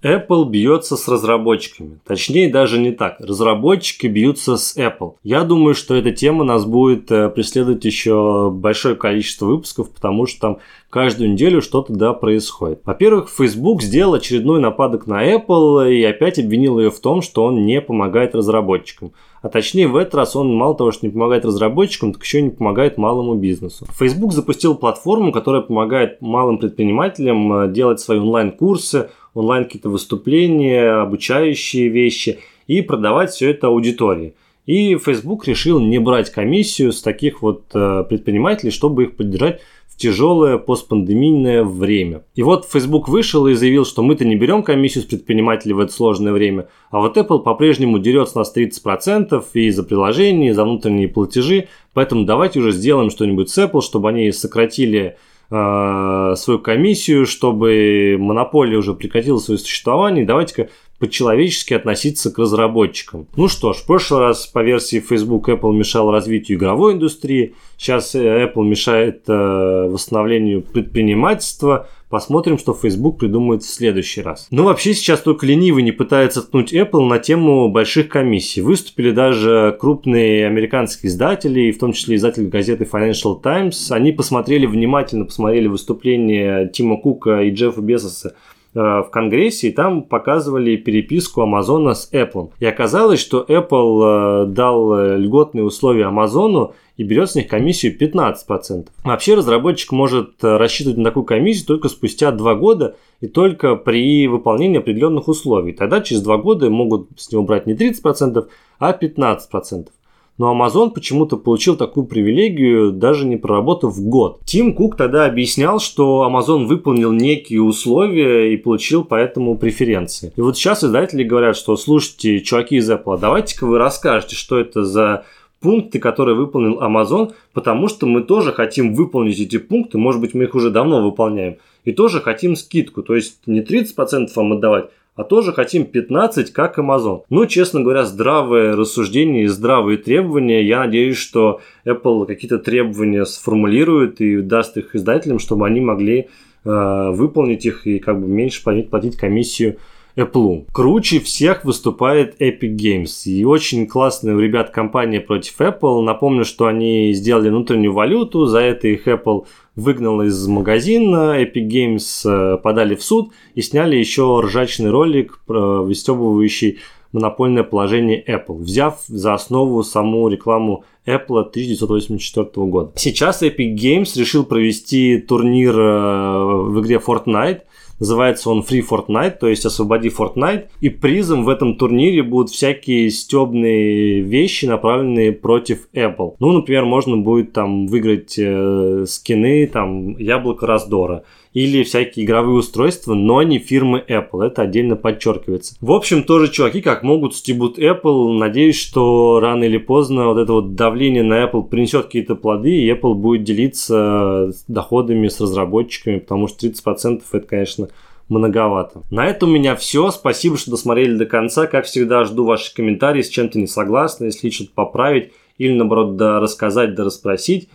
Apple 0.03 0.49
бьется 0.49 0.97
с 0.97 1.07
разработчиками. 1.07 1.99
Точнее, 2.05 2.51
даже 2.51 2.77
не 2.77 2.91
так. 2.91 3.15
Разработчики 3.19 4.07
бьются 4.07 4.57
с 4.57 4.77
Apple. 4.77 5.13
Я 5.23 5.43
думаю, 5.43 5.75
что 5.75 5.95
эта 5.95 6.11
тема 6.11 6.43
нас 6.43 6.65
будет 6.65 7.09
э, 7.11 7.29
преследовать 7.29 7.85
еще 7.85 8.51
большое 8.51 8.95
количество 8.95 9.45
выпусков, 9.45 9.89
потому 9.91 10.25
что 10.25 10.41
там 10.41 10.57
каждую 10.89 11.31
неделю 11.31 11.61
что-то 11.61 11.93
да 11.93 12.13
происходит. 12.13 12.81
Во-первых, 12.85 13.29
Facebook 13.29 13.81
сделал 13.81 14.15
очередной 14.15 14.59
нападок 14.59 15.07
на 15.07 15.25
Apple 15.25 15.91
и 15.93 16.03
опять 16.03 16.37
обвинил 16.37 16.79
ее 16.79 16.91
в 16.91 16.99
том, 16.99 17.21
что 17.21 17.45
он 17.45 17.65
не 17.65 17.79
помогает 17.81 18.35
разработчикам. 18.35 19.13
А 19.41 19.49
точнее, 19.49 19.87
в 19.87 19.97
этот 19.97 20.15
раз 20.15 20.35
он 20.37 20.55
мало 20.55 20.75
того, 20.75 20.91
что 20.91 21.05
не 21.05 21.11
помогает 21.11 21.43
разработчикам, 21.43 22.13
так 22.13 22.23
еще 22.23 22.39
и 22.39 22.43
не 22.43 22.49
помогает 22.49 22.97
малому 22.97 23.35
бизнесу. 23.35 23.85
Facebook 23.91 24.31
запустил 24.31 24.75
платформу, 24.75 25.33
которая 25.33 25.61
помогает 25.61 26.21
малым 26.21 26.57
предпринимателям 26.57 27.53
э, 27.53 27.71
делать 27.71 27.99
свои 27.99 28.19
онлайн-курсы, 28.19 29.09
онлайн 29.33 29.65
какие-то 29.65 29.89
выступления, 29.89 31.01
обучающие 31.01 31.87
вещи 31.89 32.39
и 32.67 32.81
продавать 32.81 33.31
все 33.31 33.51
это 33.51 33.67
аудитории. 33.67 34.35
И 34.65 34.95
Facebook 34.95 35.45
решил 35.47 35.79
не 35.79 35.99
брать 35.99 36.29
комиссию 36.29 36.93
с 36.93 37.01
таких 37.01 37.41
вот 37.41 37.65
э, 37.73 38.05
предпринимателей, 38.07 38.71
чтобы 38.71 39.03
их 39.03 39.17
поддержать 39.17 39.59
в 39.93 39.97
тяжелое 39.97 40.57
постпандемийное 40.57 41.63
время. 41.63 42.23
И 42.33 42.41
вот 42.41 42.65
Facebook 42.65 43.07
вышел 43.07 43.45
и 43.47 43.53
заявил, 43.53 43.85
что 43.85 44.01
мы-то 44.01 44.25
не 44.25 44.35
берем 44.35 44.63
комиссию 44.63 45.03
с 45.03 45.07
предпринимателей 45.07 45.73
в 45.73 45.79
это 45.79 45.91
сложное 45.91 46.33
время, 46.33 46.67
а 46.89 46.99
вот 46.99 47.15
Apple 47.15 47.43
по-прежнему 47.43 47.99
дерет 47.99 48.29
с 48.29 48.35
нас 48.35 48.51
30% 48.55 49.43
и 49.53 49.69
за 49.69 49.83
приложения, 49.83 50.49
и 50.49 50.53
за 50.53 50.63
внутренние 50.63 51.09
платежи, 51.09 51.67
поэтому 51.93 52.25
давайте 52.25 52.59
уже 52.59 52.71
сделаем 52.71 53.11
что-нибудь 53.11 53.49
с 53.49 53.57
Apple, 53.57 53.81
чтобы 53.81 54.09
они 54.09 54.31
сократили 54.31 55.17
свою 55.49 56.59
комиссию, 56.59 57.25
чтобы 57.25 58.17
монополия 58.19 58.77
уже 58.77 58.93
прекратила 58.93 59.37
свое 59.37 59.59
существование. 59.59 60.25
Давайте-ка 60.25 60.69
по-человечески 61.03 61.73
относиться 61.73 62.31
к 62.31 62.39
разработчикам. 62.39 63.27
Ну 63.35 63.49
что 63.49 63.73
ж, 63.73 63.79
в 63.79 63.85
прошлый 63.85 64.21
раз 64.21 64.47
по 64.47 64.63
версии 64.63 65.01
Facebook 65.01 65.49
Apple 65.49 65.73
мешал 65.73 66.09
развитию 66.09 66.57
игровой 66.57 66.93
индустрии, 66.93 67.55
сейчас 67.77 68.15
э, 68.15 68.19
Apple 68.19 68.63
мешает 68.63 69.23
э, 69.27 69.89
восстановлению 69.89 70.61
предпринимательства, 70.61 71.89
Посмотрим, 72.13 72.59
что 72.59 72.75
Facebook 72.75 73.17
придумает 73.17 73.63
в 73.63 73.73
следующий 73.73 74.21
раз. 74.21 74.45
Ну, 74.51 74.65
вообще, 74.65 74.93
сейчас 74.93 75.21
только 75.21 75.47
ленивый 75.47 75.81
не 75.81 75.91
пытается 75.91 76.43
ткнуть 76.43 76.71
Apple 76.71 77.07
на 77.07 77.17
тему 77.17 77.69
больших 77.69 78.07
комиссий. 78.07 78.61
Выступили 78.61 79.09
даже 79.09 79.75
крупные 79.79 80.45
американские 80.45 81.09
издатели, 81.09 81.71
в 81.71 81.79
том 81.79 81.91
числе 81.91 82.17
издатель 82.17 82.49
газеты 82.49 82.83
Financial 82.83 83.41
Times. 83.41 83.89
Они 83.89 84.11
посмотрели, 84.11 84.67
внимательно 84.67 85.25
посмотрели 85.25 85.65
выступление 85.65 86.69
Тима 86.71 86.97
Кука 86.97 87.41
и 87.41 87.49
Джеффа 87.49 87.81
Безоса 87.81 88.35
в 88.79 89.09
Конгрессе, 89.11 89.69
и 89.69 89.71
там 89.71 90.03
показывали 90.03 90.75
переписку 90.75 91.41
Амазона 91.41 91.93
с 91.93 92.11
Apple. 92.11 92.51
И 92.59 92.65
оказалось, 92.65 93.19
что 93.19 93.45
Apple 93.47 94.45
э, 94.45 94.45
дал 94.47 95.17
льготные 95.17 95.63
условия 95.63 96.05
Амазону, 96.05 96.73
и 96.97 97.03
берет 97.03 97.31
с 97.31 97.35
них 97.35 97.47
комиссию 97.47 97.97
15%. 97.97 98.87
Вообще 99.03 99.35
разработчик 99.35 99.91
может 99.91 100.43
э, 100.43 100.57
рассчитывать 100.57 100.97
на 100.97 101.05
такую 101.05 101.25
комиссию 101.25 101.65
только 101.67 101.89
спустя 101.89 102.31
2 102.31 102.55
года 102.55 102.95
и 103.19 103.27
только 103.27 103.75
при 103.75 104.27
выполнении 104.27 104.77
определенных 104.77 105.27
условий. 105.27 105.73
Тогда 105.73 106.01
через 106.01 106.21
2 106.21 106.37
года 106.37 106.69
могут 106.69 107.09
с 107.15 107.31
него 107.31 107.43
брать 107.43 107.65
не 107.65 107.73
30%, 107.73 108.47
а 108.79 108.91
15%. 108.91 109.87
Но 110.37 110.53
Amazon 110.53 110.89
почему-то 110.91 111.37
получил 111.37 111.75
такую 111.75 112.07
привилегию, 112.07 112.91
даже 112.91 113.25
не 113.25 113.37
проработав 113.37 113.99
год. 114.01 114.41
Тим 114.45 114.73
Кук 114.73 114.97
тогда 114.97 115.25
объяснял, 115.25 115.79
что 115.79 116.27
Amazon 116.27 116.65
выполнил 116.65 117.11
некие 117.11 117.61
условия 117.61 118.53
и 118.53 118.57
получил 118.57 119.03
поэтому 119.03 119.57
преференции. 119.57 120.33
И 120.35 120.41
вот 120.41 120.57
сейчас 120.57 120.83
издатели 120.83 121.23
говорят, 121.23 121.55
что 121.55 121.77
слушайте, 121.77 122.39
чуваки 122.39 122.77
из 122.77 122.89
Apple, 122.89 123.19
давайте-ка 123.19 123.65
вы 123.67 123.77
расскажете, 123.77 124.35
что 124.35 124.57
это 124.57 124.83
за 124.83 125.25
пункты, 125.63 125.99
которые 125.99 126.35
выполнил 126.35 126.81
Amazon, 126.81 127.33
потому 127.53 127.87
что 127.87 128.05
мы 128.05 128.21
тоже 128.21 128.51
хотим 128.51 128.93
выполнить 128.93 129.39
эти 129.39 129.57
пункты, 129.57 129.97
может 129.97 130.19
быть, 130.19 130.33
мы 130.33 130.43
их 130.43 130.55
уже 130.55 130.69
давно 130.69 131.01
выполняем, 131.01 131.57
и 131.85 131.93
тоже 131.93 132.19
хотим 132.19 132.55
скидку, 132.55 133.01
то 133.01 133.15
есть 133.15 133.39
не 133.45 133.61
30% 133.61 134.27
вам 134.35 134.53
отдавать, 134.53 134.89
а 135.15 135.23
тоже 135.23 135.53
хотим 135.53 135.85
15, 135.85 136.51
как 136.51 136.79
Amazon. 136.79 137.21
Ну, 137.29 137.45
честно 137.45 137.81
говоря, 137.81 138.05
здравые 138.05 138.71
рассуждения 138.71 139.43
и 139.43 139.47
здравые 139.47 139.97
требования. 139.97 140.65
Я 140.65 140.79
надеюсь, 140.79 141.17
что 141.17 141.61
Apple 141.85 142.25
какие-то 142.25 142.57
требования 142.57 143.25
сформулирует 143.25 144.21
и 144.21 144.41
даст 144.41 144.77
их 144.77 144.95
издателям, 144.95 145.39
чтобы 145.39 145.67
они 145.67 145.81
могли 145.81 146.29
э, 146.65 147.09
выполнить 147.11 147.65
их 147.65 147.85
и 147.85 147.99
как 147.99 148.19
бы 148.19 148.27
меньше 148.27 148.63
платить, 148.63 148.89
платить 148.89 149.17
комиссию 149.17 149.77
Apple. 150.15 150.65
Круче 150.71 151.19
всех 151.19 151.65
выступает 151.65 152.39
Epic 152.41 152.75
Games. 152.75 153.23
И 153.25 153.43
очень 153.45 153.87
классная 153.87 154.35
у 154.35 154.39
ребят 154.39 154.69
компания 154.69 155.19
против 155.19 155.59
Apple. 155.59 156.01
Напомню, 156.01 156.45
что 156.45 156.67
они 156.67 157.13
сделали 157.13 157.49
внутреннюю 157.49 157.93
валюту, 157.93 158.45
за 158.45 158.59
это 158.59 158.87
их 158.87 159.07
Apple 159.07 159.45
выгнал 159.75 160.21
из 160.21 160.47
магазина, 160.47 161.41
Epic 161.41 161.67
Games 161.67 162.21
э, 162.25 162.57
подали 162.57 162.95
в 162.95 163.03
суд 163.03 163.31
и 163.55 163.61
сняли 163.61 163.95
еще 163.95 164.39
ржачный 164.43 164.91
ролик, 164.91 165.39
выстебывающий 165.47 166.79
монопольное 167.13 167.63
положение 167.63 168.23
Apple, 168.25 168.57
взяв 168.57 169.01
за 169.07 169.35
основу 169.35 169.83
саму 169.83 170.27
рекламу 170.27 170.83
Apple 171.05 171.41
1984 171.41 172.49
года. 172.67 172.91
Сейчас 172.95 173.43
Epic 173.43 173.75
Games 173.75 174.17
решил 174.17 174.43
провести 174.43 175.19
турнир 175.19 175.79
э, 175.79 176.43
в 176.69 176.81
игре 176.81 176.97
Fortnite, 177.05 177.61
Называется 177.99 178.49
он 178.49 178.61
Free 178.61 178.83
Fortnite, 178.87 179.37
то 179.39 179.47
есть 179.47 179.65
освободи 179.65 180.09
Fortnite. 180.09 180.65
И 180.81 180.89
призом 180.89 181.45
в 181.45 181.49
этом 181.49 181.75
турнире 181.75 182.23
будут 182.23 182.49
всякие 182.49 183.09
стебные 183.09 184.21
вещи, 184.21 184.65
направленные 184.65 185.31
против 185.31 185.87
Apple. 185.93 186.35
Ну, 186.39 186.51
например, 186.51 186.85
можно 186.85 187.17
будет 187.17 187.53
там 187.53 187.87
выиграть 187.87 188.35
э, 188.37 189.05
скины, 189.07 189.67
там, 189.67 190.17
яблоко 190.17 190.67
раздора 190.67 191.23
или 191.53 191.83
всякие 191.83 192.25
игровые 192.25 192.57
устройства, 192.57 193.13
но 193.13 193.43
не 193.43 193.59
фирмы 193.59 194.03
Apple. 194.07 194.43
Это 194.43 194.63
отдельно 194.63 194.95
подчеркивается. 194.95 195.75
В 195.81 195.91
общем, 195.91 196.23
тоже 196.23 196.51
чуваки 196.51 196.81
как 196.81 197.03
могут 197.03 197.35
стебут 197.35 197.77
Apple. 197.77 198.33
Надеюсь, 198.33 198.79
что 198.79 199.39
рано 199.39 199.63
или 199.63 199.77
поздно 199.77 200.27
вот 200.27 200.37
это 200.39 200.53
вот 200.53 200.75
давление 200.75 201.23
на 201.23 201.43
Apple 201.43 201.67
принесет 201.67 202.05
какие-то 202.05 202.35
плоды, 202.35 202.75
и 202.75 202.91
Apple 202.91 203.13
будет 203.13 203.43
делиться 203.43 204.51
доходами 204.67 205.27
с 205.27 205.39
разработчиками, 205.39 206.19
потому 206.19 206.47
что 206.47 206.67
30% 206.67 207.21
это, 207.31 207.47
конечно, 207.47 207.89
многовато. 208.29 209.03
На 209.11 209.27
этом 209.27 209.49
у 209.49 209.53
меня 209.53 209.75
все. 209.75 210.09
Спасибо, 210.11 210.57
что 210.57 210.71
досмотрели 210.71 211.15
до 211.15 211.25
конца. 211.25 211.67
Как 211.67 211.85
всегда, 211.85 212.23
жду 212.23 212.45
ваши 212.45 212.73
комментарии, 212.73 213.21
с 213.21 213.29
чем-то 213.29 213.59
не 213.59 213.67
согласны, 213.67 214.25
если 214.25 214.49
что-то 214.49 214.71
поправить 214.73 215.31
или, 215.57 215.73
наоборот, 215.73 216.15
да 216.15 216.39
рассказать, 216.39 216.95
да 216.95 217.03
расспросить. 217.03 217.69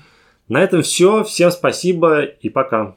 На 0.48 0.62
этом 0.62 0.82
все. 0.82 1.22
Всем 1.22 1.50
спасибо 1.50 2.22
и 2.22 2.48
пока. 2.48 2.96